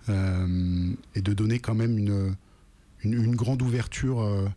[0.09, 2.35] euh, et de donner quand même une,
[3.03, 4.21] une, grande ouverture.
[4.21, 4.47] Euh,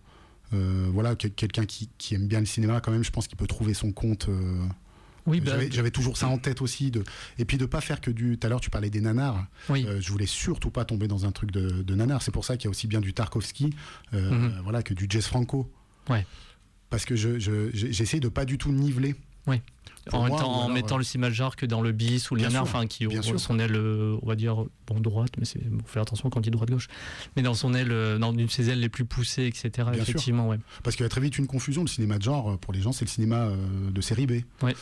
[0.52, 3.46] euh, voilà, quelqu'un qui, qui, aime bien le cinéma, quand même, je pense qu'il peut
[3.46, 4.28] trouver son compte
[5.26, 6.90] oui, bah, j'avais toujours ça en tête aussi.
[6.90, 7.02] De...
[7.38, 8.38] Et puis de pas faire que du.
[8.38, 9.46] Tout à l'heure, tu parlais des nanars.
[9.68, 9.86] Oui.
[9.88, 12.22] Euh, je voulais surtout pas tomber dans un truc de, de nanar.
[12.22, 13.74] C'est pour ça qu'il y a aussi bien du Tarkovsky
[14.12, 14.60] euh, mhm.
[14.62, 15.70] voilà, que du Jess Franco.
[16.10, 16.26] Ouais.
[16.90, 19.14] Parce que j'essaie je, de pas du tout niveler.
[19.46, 19.60] Oui
[20.12, 23.58] en, mettant le Simajar que dans le bis ou le Nanar, enfin qui ont son
[23.58, 26.50] aile, euh, on va dire, bon droite, mais c'est faut faire attention quand on dit
[26.50, 26.88] droite gauche,
[27.36, 29.88] mais dans son aile, euh, dans une de ses ailes les plus poussées, etc.
[29.94, 30.58] effectivement, ouais.
[30.82, 31.82] Parce qu'il y a très vite une confusion.
[31.82, 33.48] Le cinéma de genre, euh, pour les gens, c'est le cinéma
[33.90, 34.32] de série B.
[34.62, 34.74] Ouais.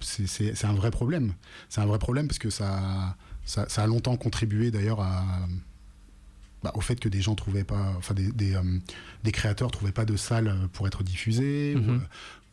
[0.00, 1.34] c'est un vrai problème.
[1.68, 5.24] C'est un vrai problème parce que ça, ça, a longtemps contribué d'ailleurs à
[6.62, 8.58] bah, au fait que des gens trouvaient pas, enfin des, des,
[9.22, 12.00] des, créateurs trouvaient pas de salle pour être diffusés, mm-hmm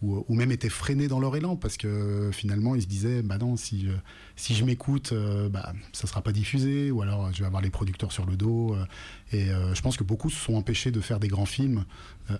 [0.03, 3.55] ou, même étaient freinés dans leur élan parce que finalement ils se disaient bah non
[3.55, 3.95] si euh,
[4.35, 7.69] si je m'écoute euh, bah ça sera pas diffusé ou alors je vais avoir les
[7.69, 8.85] producteurs sur le dos euh,
[9.31, 11.85] et je pense que beaucoup se sont empêchés de faire des grands films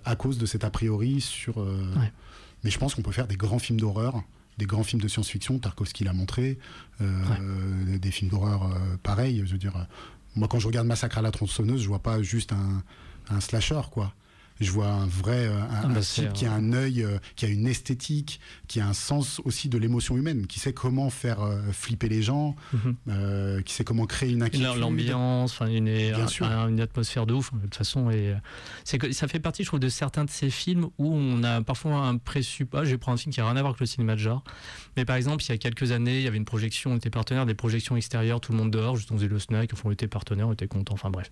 [0.04, 1.64] à cause de cet a priori sur
[2.62, 4.22] mais je pense qu'on peut faire des grands films d'horreur
[4.58, 6.58] des grands films de science-fiction Tarkovsky l'a montré
[7.00, 8.70] des films d'horreur
[9.02, 9.86] pareils je veux dire
[10.36, 12.82] moi quand je regarde Massacre à la tronçonneuse je vois pas juste un,
[13.30, 14.14] un slasher quoi
[14.60, 17.44] je vois un vrai euh, un, ah bah type qui a un œil, euh, qui
[17.44, 21.40] a une esthétique, qui a un sens aussi de l'émotion humaine, qui sait comment faire
[21.42, 23.62] euh, flipper les gens, mhm.
[23.64, 24.78] qui sait comment créer une inquiétude.
[24.78, 27.52] L'ambiance, une, une atmosphère de ouf.
[27.52, 28.34] De toute façon, et
[28.84, 31.62] c'est que ça fait partie, je trouve, de certains de ces films où on a
[31.62, 32.82] parfois un présupposé.
[32.82, 34.20] Ah, je vais prendre un film qui n'a rien à voir avec le cinéma de
[34.20, 34.42] genre,
[34.96, 37.10] mais par exemple, il y a quelques années, il y avait une projection, on était
[37.10, 40.08] partenaire des projections extérieures, tout le monde dehors, juste on faisait le snack, on était
[40.08, 41.30] partenaire, on était content, enfin bref.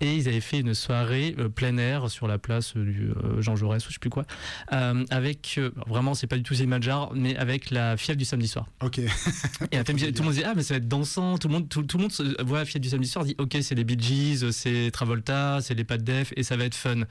[0.00, 3.84] Et ils avaient fait une soirée plein air sur la place du euh, Jean Jaurès
[3.84, 4.24] ou je sais plus quoi,
[4.72, 8.48] euh, avec euh, vraiment c'est pas du tout Zimajar, mais avec la fièvre du samedi
[8.48, 8.66] soir.
[8.82, 8.98] Ok.
[8.98, 11.84] et tout le monde dit ah mais ça va être dansant, tout le monde tout,
[11.94, 14.90] le monde voit la fièvre du samedi soir dit ok c'est les Bee Gees, c'est
[14.92, 17.02] Travolta, c'est les Pat Def et ça va être fun.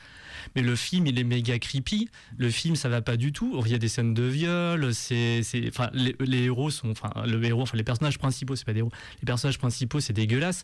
[0.56, 2.10] Mais le film il est méga creepy.
[2.38, 3.62] Le film ça va pas du tout.
[3.64, 7.62] Il y a des scènes de viol, c'est enfin les, héros sont enfin le héros
[7.62, 10.64] enfin les personnages principaux c'est pas des héros, les personnages principaux c'est dégueulasse.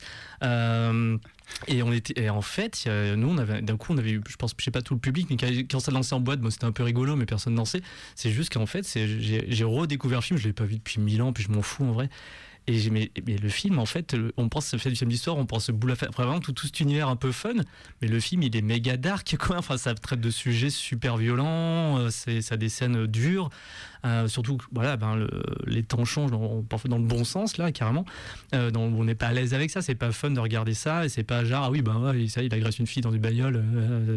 [1.67, 4.35] Et on était, et en fait, nous, on avait, d'un coup, on avait eu, je
[4.35, 6.65] pense, je sais pas tout le public, mais quand ça lancé en boîte, moi, c'était
[6.65, 7.81] un peu rigolo, mais personne dansait.
[8.15, 11.33] C'est juste qu'en fait, j'ai redécouvert le film, je l'ai pas vu depuis mille ans,
[11.33, 12.09] puis je m'en fous en vrai.
[12.67, 15.69] Et mais, mais, le film, en fait, on pense fait du film d'histoire, on pense
[15.69, 17.55] boule vraiment tout, tout cet univers un peu fun,
[18.01, 19.57] mais le film, il est méga dark, quoi.
[19.57, 23.49] Enfin, ça traite de sujets super violents, euh, c'est ça a des scènes dures.
[24.05, 25.27] Euh, surtout, voilà, ben,
[25.65, 26.63] les temps changent dans
[26.97, 28.05] le bon sens, là, carrément.
[28.53, 31.09] Euh, on n'est pas à l'aise avec ça, c'est pas fun de regarder ça, et
[31.09, 33.61] c'est pas genre, ah oui, ben ouais, ça, il agresse une fille dans une bagnole,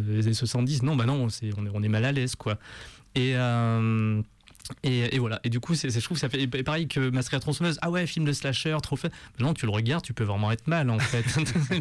[0.09, 0.85] les années 70.
[0.85, 2.59] Non, bah non, on est, on est mal à l'aise, quoi.
[3.17, 3.35] Et.
[4.83, 5.41] Et, voilà.
[5.45, 7.79] Et du coup, c'est, je trouve que ça fait pareil que à tronçonneuse.
[7.83, 9.13] Ah ouais, film de slasher, trop fait.
[9.39, 11.25] Non, tu le regardes, tu peux vraiment être mal en fait.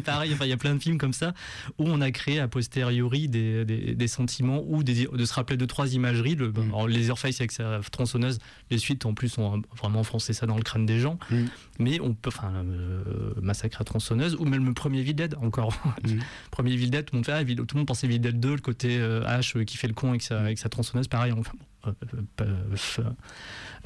[0.04, 1.34] pareil, il y a plein de films comme ça
[1.78, 5.66] où on a créé a posteriori des, des, sentiments ou des, de se rappeler de
[5.66, 6.34] trois imageries.
[6.34, 6.86] Le, mm.
[6.88, 8.38] Laserface avec sa tronçonneuse,
[8.70, 11.18] les suites en plus ont vraiment enfoncé ça dans le crâne des gens.
[11.30, 11.44] Mm.
[11.78, 15.74] Mais on peut, enfin, euh, Massacre à tronçonneuse ou même le premier Evil Dead encore.
[16.04, 16.18] Mm.
[16.50, 18.98] premier tout le monde fait, ah, tout le monde pensait Evil Dead 2, le côté
[18.98, 21.32] euh, H euh, qui fait le con avec sa, avec sa tronçonneuse, pareil.
[21.32, 21.66] Enfin, bon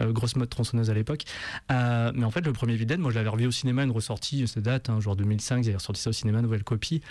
[0.01, 1.25] euh, grosse mode tronçonneuse à l'époque.
[1.71, 4.47] Euh, mais en fait, le premier Evil moi je l'avais revu au cinéma, une ressortie,
[4.49, 7.03] cette date, hein, genre 2005, j'avais ressorti ça au cinéma, nouvelle copie.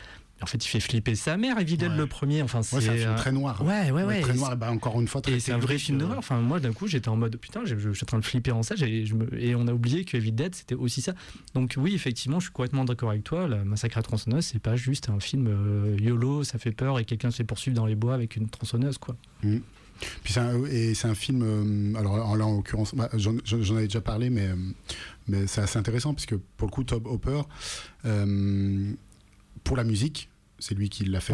[0.41, 2.41] En fait, il fait flipper sa mère, Evil le premier.
[2.41, 3.61] Enfin, c'est un film très noir.
[3.63, 4.21] Ouais, ouais, ouais.
[4.21, 6.17] Très noir, bah, encore une fois, très Et c'est un vrai film d'horreur.
[6.17, 8.63] Enfin, moi, d'un coup, j'étais en mode putain, je, suis en train de flipper en
[8.63, 8.75] ça.
[8.77, 11.13] Et on a oublié que Evil Dead, c'était aussi ça.
[11.53, 13.47] Donc, oui, effectivement, je suis complètement d'accord avec toi.
[13.47, 15.49] La Massacre à tronçonneuse, c'est pas juste un film
[15.99, 18.97] YOLO, ça fait peur et quelqu'un se fait poursuivre dans les bois avec une tronçonneuse,
[18.97, 19.15] quoi.
[19.43, 19.57] Mm.
[20.23, 23.35] Puis un, et c'est un film, euh, alors là en l'occurrence, bah, j'en,
[23.75, 24.49] avais déjà parlé, mais,
[25.27, 27.41] mais c'est assez intéressant puisque pour le coup, Tob Hopper,
[28.05, 28.93] euh,
[29.63, 30.29] pour la musique,
[30.59, 31.33] c'est lui qui l'a fait.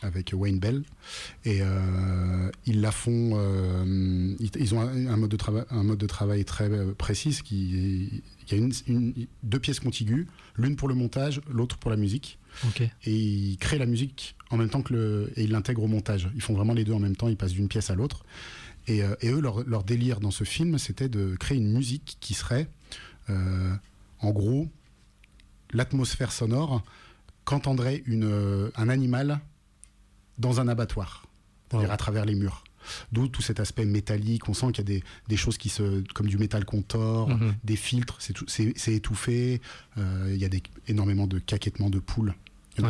[0.00, 0.84] Avec Wayne Bell
[1.44, 3.32] et euh, ils la font.
[4.38, 7.36] ils, ont un, mode de travail, un mode de travail très précis.
[7.42, 8.56] Qui, il y a
[8.86, 12.38] une, deux pièces contiguës, l'une pour le montage, l'autre pour la musique.
[13.04, 15.32] Et ils créent la musique en même temps que le.
[15.34, 16.30] Et ils l'intègrent au montage.
[16.36, 18.24] Ils font vraiment les deux en même temps, ils passent d'une pièce à l'autre.
[18.88, 22.68] Et, euh, eux, leur, délire dans ce film, c'était de créer une musique qui serait,
[23.28, 23.74] euh,
[24.20, 24.66] en gros,
[25.72, 26.82] l'atmosphère sonore
[27.48, 29.40] qu'entendrait une, euh, un animal
[30.38, 31.26] dans un abattoir,
[31.70, 32.64] c'est-à-dire à travers les murs.
[33.12, 34.48] D'où tout cet aspect métallique.
[34.48, 37.54] On sent qu'il y a des, choses qui se, comme du métal qu'on tord, mhm.
[37.64, 39.60] des filtres, c'est étouffé.
[39.96, 42.34] il y a des, énormément de caquettements de poules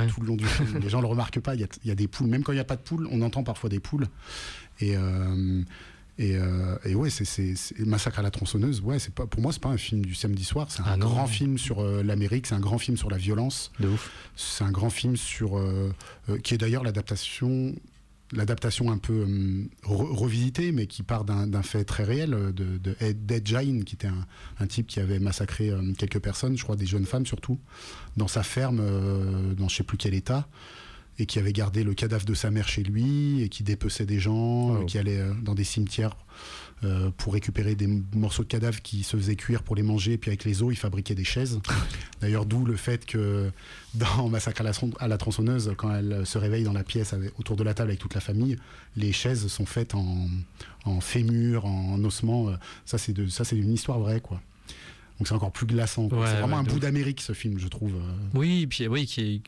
[0.09, 0.79] tout le long du film.
[0.83, 1.55] Les gens le remarquent pas.
[1.55, 2.29] Il y, a, des poules.
[2.29, 4.07] Même quand il n'y a pas de poules, on entend parfois des poules.
[4.81, 5.63] Et, euh,
[6.19, 8.81] et, euh, et, ouais, c'est Massacre à la tronçonneuse.
[8.81, 10.71] Ouais, c'est pas pour moi, c'est pas un film du samedi soir.
[10.71, 12.47] C'est un ah grand film sur euh, l'Amérique.
[12.47, 13.73] C'est un grand film sur la violence.
[14.37, 15.61] C'est un grand film sur
[16.43, 17.75] qui est d'ailleurs l'adaptation
[18.33, 22.97] l'adaptation un peu euh, revisitée, mais qui part d'un fait très réel euh, de, de
[23.01, 26.87] Ed Jain, qui était un, type qui avait massacré euh, quelques personnes, je crois des
[26.87, 27.59] jeunes femmes surtout,
[28.17, 28.83] dans sa ferme,
[29.57, 30.49] dans je sais plus quel état,
[31.19, 34.21] et qui avait gardé le cadavre de sa mère chez lui, et qui dépeçait des
[34.21, 36.17] gens, qui allait dans des cimetières
[36.85, 40.17] euh, pour récupérer des morceaux de cadavres qui se faisaient cuire pour les manger.
[40.17, 41.59] Puis avec les os, ils fabriquaient des chaises.
[42.21, 43.51] D'ailleurs, d'où le fait que
[43.95, 44.63] dans Massacre
[45.01, 47.99] à la, tronçonneuse, quand elle se réveille dans la pièce autour de la table avec
[47.99, 48.57] toute la famille,
[48.95, 50.29] les chaises sont faites en,
[50.85, 52.53] en fémur, en ossement.
[52.87, 54.41] Ça, c'est de, ça, c'est une histoire vraie, quoi.
[55.19, 56.09] Donc c'est encore plus glaçant.
[56.11, 57.95] c'est vraiment un bout d'Amérique ce film, je trouve.
[58.35, 59.43] Oui, puis oui, qui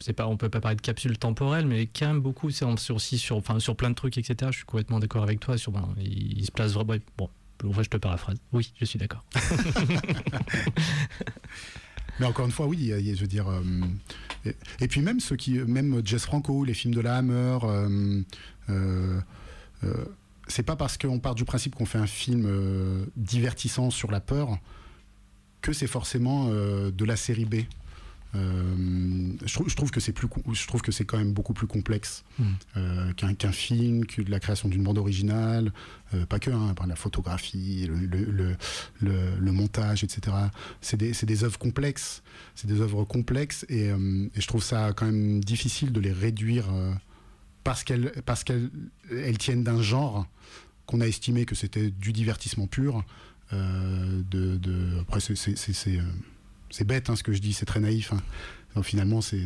[0.00, 3.18] c'est pas, on peut pas parler de capsule temporelle, mais quand même beaucoup, c'est aussi
[3.18, 4.50] sur, enfin sur plein de trucs, etc.
[4.50, 5.56] Je suis complètement d'accord avec toi.
[5.56, 6.94] Sur, ben, il, se place vraiment.
[7.16, 7.30] Bon,
[7.64, 8.36] en vrai, je te paraphrase.
[8.52, 9.24] Oui, je suis d'accord.
[12.20, 13.48] mais encore une fois, oui, je veux dire.
[13.48, 13.62] Euh,
[14.80, 17.58] et, puis même ceux qui, même Jess Franco, les films de la Hammer.
[17.64, 18.22] Euh,
[18.70, 19.20] euh,
[20.48, 24.58] c'est pas parce qu'on part du principe qu'on fait un film divertissant sur la peur
[25.64, 27.54] que c'est forcément euh, de la série B.
[28.34, 32.24] Euh, je, trouve, que c'est plus, je trouve que c'est quand même beaucoup plus complexe
[32.38, 32.44] hmm.
[32.76, 35.72] euh, qu'un film, que de la création d'une bande originale,
[36.28, 38.56] pas que, hein, par la photographie, le,
[39.00, 40.36] le, montage, etc.
[40.80, 42.22] C'est des, des, œuvres complexes,
[42.56, 43.90] c'est des œuvres complexes, et,
[44.34, 46.66] je trouve ça quand même difficile de les réduire
[47.62, 48.70] parce qu'elles parce qu'elles
[49.10, 50.26] elles tiennent d'un genre
[50.86, 53.04] qu'on a estimé que c'était du divertissement pur
[54.30, 56.02] de, de, après, euh,
[56.70, 58.12] c'est bête hein, ce que je dis, c'est très naïf.
[58.12, 58.20] Hein.
[58.74, 59.38] Donc, finalement, c'est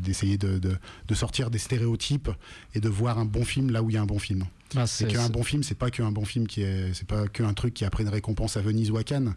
[0.00, 2.30] d'essayer de, de, sortir des stéréotypes
[2.74, 4.44] et de voir un bon film là où il y a un bon film.
[4.74, 7.52] Ah, c'est qu'un bon film, c'est pas qu'un bon film qui est, c'est pas qu'un
[7.52, 9.34] truc qui a pris une récompense à Venise ou à Cannes.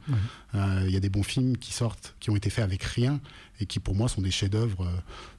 [0.55, 3.19] Euh, il y a des bons films qui sortent, qui ont été faits avec rien
[3.59, 4.89] et qui pour moi sont des chefs-d'œuvre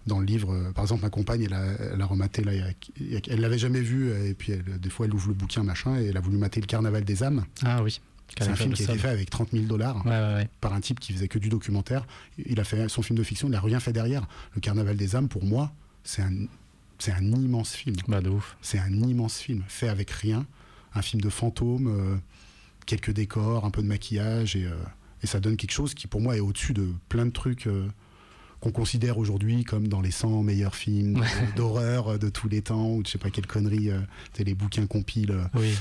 [0.06, 0.70] dans le livre.
[0.74, 2.52] Par exemple, ma compagne, elle a, elle a rematé là,
[3.00, 6.16] elle l'avait jamais vu et puis des fois elle ouvre le bouquin machin et elle
[6.16, 7.44] a voulu mater le Carnaval des âmes.
[7.64, 8.00] Ah oui.
[8.38, 10.04] C'est un film qui a été fait avec 30 000 dollars
[10.60, 12.06] par un type qui faisait que du documentaire.
[12.44, 14.26] Il a fait son film de fiction, il n'a rien fait derrière.
[14.54, 15.72] Le Carnaval des âmes, pour moi,
[16.04, 16.32] c'est un,
[16.98, 17.96] c'est un immense film.
[18.08, 18.56] Bah, de ouf.
[18.62, 20.46] C'est un immense film, fait avec rien.
[20.94, 22.16] Un film de fantômes, euh,
[22.86, 24.74] quelques décors, un peu de maquillage et, euh,
[25.22, 27.68] Et ça donne quelque chose qui, pour moi, est au-dessus de plein de trucs
[28.60, 31.22] qu'on considère aujourd'hui comme dans les 100 meilleurs films
[31.56, 33.90] d'horreur de tous les temps, ou je sais pas quelle connerie,
[34.38, 35.34] les bouquins compiles.
[35.54, 35.74] Oui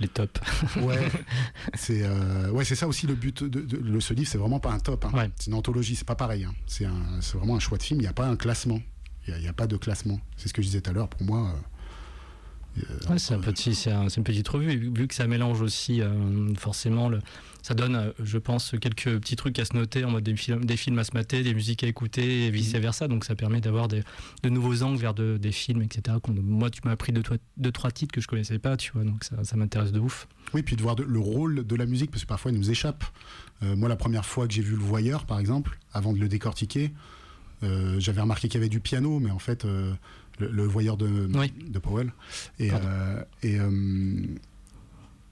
[0.00, 0.40] les tops.
[0.82, 1.08] ouais,
[1.74, 4.28] c'est euh, ouais, c'est ça aussi le but de, ce livre.
[4.28, 5.04] C'est vraiment pas un top.
[5.04, 5.28] Hein.
[5.36, 6.44] C'est une anthologie, c'est pas pareil.
[6.44, 6.54] Hein.
[6.66, 6.86] C'est
[7.34, 8.00] vraiment un choix de film.
[8.00, 8.80] Il n'y a pas un classement.
[9.26, 10.20] Il n'y a, pas de classement.
[10.36, 11.08] C'est ce que je disais tout à l'heure.
[11.08, 11.48] Pour moi.
[11.48, 11.60] Euh,
[13.16, 14.90] c'est un petit, c'est une petite revue.
[14.94, 17.20] Vu que ça mélange aussi euh, forcément le,
[17.62, 20.64] ça donne, euh, je pense, quelques petits trucs à se noter en mode des films,
[20.64, 23.08] des films à se mater, des musiques à écouter et vice versa.
[23.08, 24.02] Donc ça permet d'avoir de
[24.44, 26.16] nouveaux angles vers des films, etc.
[26.28, 27.22] Moi, tu m'as appris deux,
[27.56, 29.04] deux, trois titres que je connaissais pas, tu vois.
[29.04, 30.28] Donc ça, m'intéresse de ouf.
[30.54, 33.04] Oui, puis de voir le rôle de la musique, parce que parfois il nous échappe.
[33.62, 36.28] Euh, moi, la première fois que j'ai vu Le Voyeur, par exemple, avant de le
[36.28, 36.92] décortiquer,
[37.98, 39.66] j'avais remarqué qu'il y avait du piano, mais en fait,
[40.38, 42.12] le, Voyeur de, de Powell.
[42.58, 42.70] Et,
[43.42, 43.58] et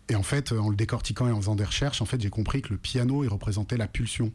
[0.09, 2.63] et en fait, en le décortiquant et en faisant des recherches, en fait, j'ai compris
[2.63, 4.33] que le piano, il représentait la pulsion.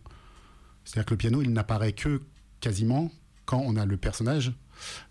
[0.83, 2.21] C'est-à-dire que le piano, il n'apparaît que
[2.59, 3.11] quasiment
[3.45, 4.53] quand on a le personnage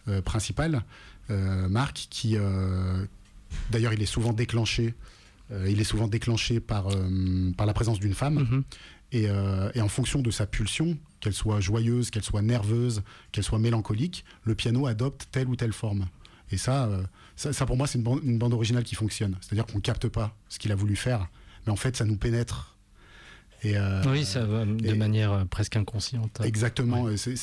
[0.09, 0.83] euh, principal,
[1.31, 3.05] euh, Marc, qui, euh,
[3.71, 4.95] d'ailleurs, il est souvent déclenché.
[5.67, 6.89] il est souvent déclenché par,
[7.57, 8.39] par la présence d'une femme.
[8.39, 8.63] Mm-hmm.
[9.13, 9.25] Et,
[9.75, 13.03] et, en fonction de sa pulsion, qu'elle soit joyeuse, qu'elle soit nerveuse,
[13.33, 16.07] qu'elle soit mélancolique, le piano adopte telle ou telle forme.
[16.51, 16.89] Et ça,
[17.37, 19.37] ça, pour moi, c'est une bande, originale qui fonctionne.
[19.41, 21.29] C'est-à-dire qu'on capte pas ce qu'il a voulu faire,
[21.67, 22.77] mais en fait, ça nous pénètre.
[23.63, 26.41] Et, euh, oui, ça va de manière euh, presque inconsciente.
[26.43, 27.07] Exactement.
[27.17, 27.35] C'est,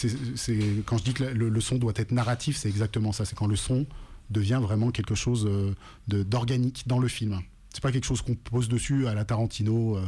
[0.85, 3.25] quand je dis que le, son doit être narratif, c'est exactement ça.
[3.25, 3.85] C'est quand le son
[4.29, 5.73] devient vraiment quelque chose euh,
[6.07, 7.39] d'organique dans le film.
[7.71, 9.99] C'est pas quelque chose qu'on pose dessus à la Tarantino.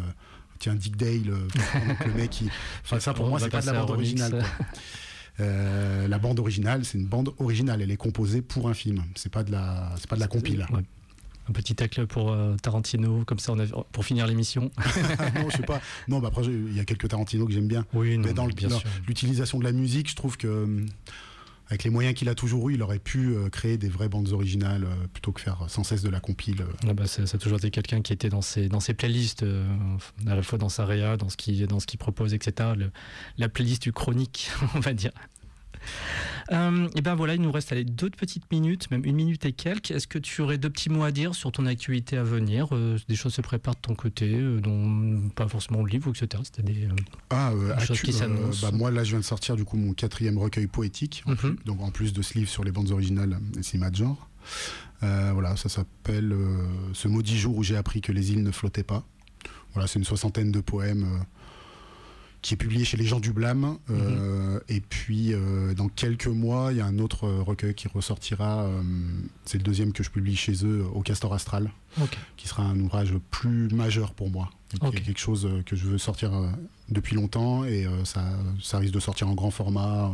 [0.59, 1.23] Tiens, Dick Dale,
[2.05, 2.49] le mec qui.
[2.83, 4.43] Enfin, ça pour moi, c'est pas de la bande originale.
[5.39, 7.81] Euh, la bande originale, c'est une bande originale.
[7.81, 9.03] Elle est composée pour un film.
[9.15, 10.65] C'est pas de la, c'est pas de la compile.
[11.47, 14.69] Un petit tacle pour euh, Tarantino, comme ça, on a, pour finir l'émission.
[15.35, 15.81] non, je sais pas.
[16.07, 17.85] Non, bah après, il y a quelques Tarantino que j'aime bien.
[17.93, 18.47] Oui, mais dans
[19.07, 20.85] l'utilisation de la musique, je trouve que
[21.69, 24.29] avec les moyens qu'il a toujours eu, il aurait pu euh, créer des vraies bandes
[24.29, 26.65] originales euh, plutôt que faire sans cesse de la compile.
[26.87, 29.67] Ah bah ça, a toujours été quelqu'un qui était dans ses, dans ses playlists, euh,
[30.25, 32.69] à la fois dans sa réa, dans ce qu'il propose, etc.
[33.37, 35.11] la playlist du chronique, on va dire.
[36.51, 39.91] Euh, et ben voilà, il nous reste deux petites minutes, même une minute et quelques.
[39.91, 42.97] Est-ce que tu aurais deux petits mots à dire sur ton actualité à venir euh,
[43.07, 46.41] Des choses se préparent de ton côté, euh, dont pas forcément le livre, etc.
[46.43, 46.87] C'était des,
[47.29, 48.65] ah, choses qui s'annoncent.
[48.65, 51.57] Bah, moi, là, je viens de sortir du coup mon quatrième recueil poétique, mhm.
[51.65, 54.29] donc en plus de ce livre sur les bandes originales et cinéma de genre.
[55.01, 56.35] voilà, ça s'appelle
[56.93, 59.03] Ce maudit jour où j'ai appris que les îles ne flottaient pas.
[59.73, 61.05] Voilà, c'est une soixantaine de poèmes
[62.41, 63.77] qui est publié chez Les gens du blâme.
[63.89, 64.61] Euh, mhm.
[64.69, 68.63] Et puis, euh, dans quelques mois, il y a un autre recueil qui ressortira.
[68.63, 68.81] Euh,
[69.45, 71.71] c'est le deuxième que je publie chez eux, au Castor Astral,
[72.37, 74.49] qui sera un ouvrage plus majeur pour moi.
[74.81, 75.01] Okay.
[75.01, 76.31] quelque chose que je veux sortir
[76.89, 78.23] depuis longtemps et ça,
[78.61, 80.11] ça risque de sortir en grand format,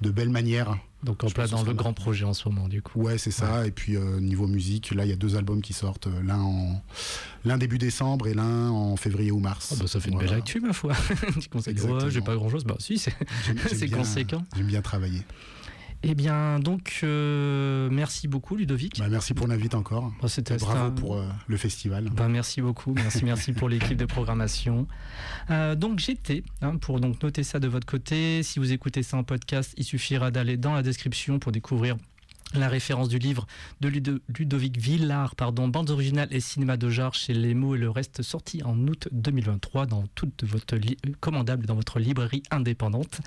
[0.00, 0.76] de belle manière.
[1.02, 3.02] Donc en plein dans le grand projet en ce moment, du coup.
[3.02, 3.66] Ouais, c'est ça.
[3.66, 6.40] Et puis euh, niveau musique, là, il y a deux albums qui sortent, euh, l'un
[6.40, 6.82] en
[7.44, 9.72] l'un début décembre et l'un en février ou mars.
[9.74, 10.94] Ah bah, ça fait une belle actu, ma foi.
[11.40, 12.64] tu conseilles, ouais, j'ai pas grand chose.
[12.64, 13.12] Bah si, c'est
[13.90, 14.42] conséquent.
[14.56, 15.22] J'aime bien travailler.
[16.06, 18.98] Eh bien, donc, euh, merci beaucoup, Ludovic.
[18.98, 20.12] Bah, merci pour l'invite encore.
[20.20, 20.28] Bah,
[20.60, 22.10] bravo pour euh, le festival.
[22.10, 22.92] Bah, merci beaucoup.
[22.92, 24.86] Merci, merci pour l'équipe de programmation.
[25.50, 28.42] Euh, donc, j'étais, hein, pour donc noter ça de votre côté.
[28.42, 31.96] Si vous écoutez ça en podcast, il suffira d'aller dans la description pour découvrir
[32.54, 33.46] la référence du livre
[33.80, 33.88] de
[34.38, 38.22] Ludovic Villard, pardon, bande originale et cinéma de genre chez Les Mots et le reste,
[38.22, 40.76] sorti en août 2023 dans toute votre
[41.20, 43.20] commandable dans votre librairie indépendante.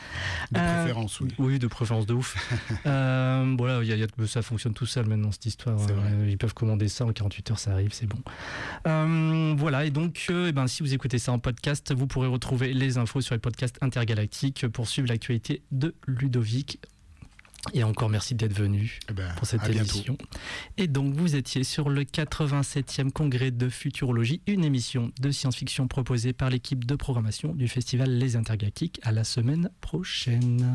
[0.52, 1.30] De euh, préférence, oui.
[1.38, 2.36] Oui, de préférence de ouf.
[2.86, 5.80] euh, voilà, y a, ça fonctionne tout seul maintenant cette histoire.
[5.90, 8.20] Euh, ils peuvent commander ça en 48 heures, ça arrive, c'est bon.
[8.88, 12.74] Euh, voilà, et donc, eh ben, si vous écoutez ça en podcast, vous pourrez retrouver
[12.74, 16.80] les infos sur les podcasts intergalactiques pour suivre l'actualité de Ludovic
[17.74, 20.18] et encore merci d'être venu eh ben, pour cette émission.
[20.78, 26.34] Et donc vous étiez sur le 87e congrès de futurologie, une émission de science-fiction proposée
[26.34, 29.00] par l'équipe de programmation du festival Les Intergalactiques.
[29.04, 30.74] À la semaine prochaine.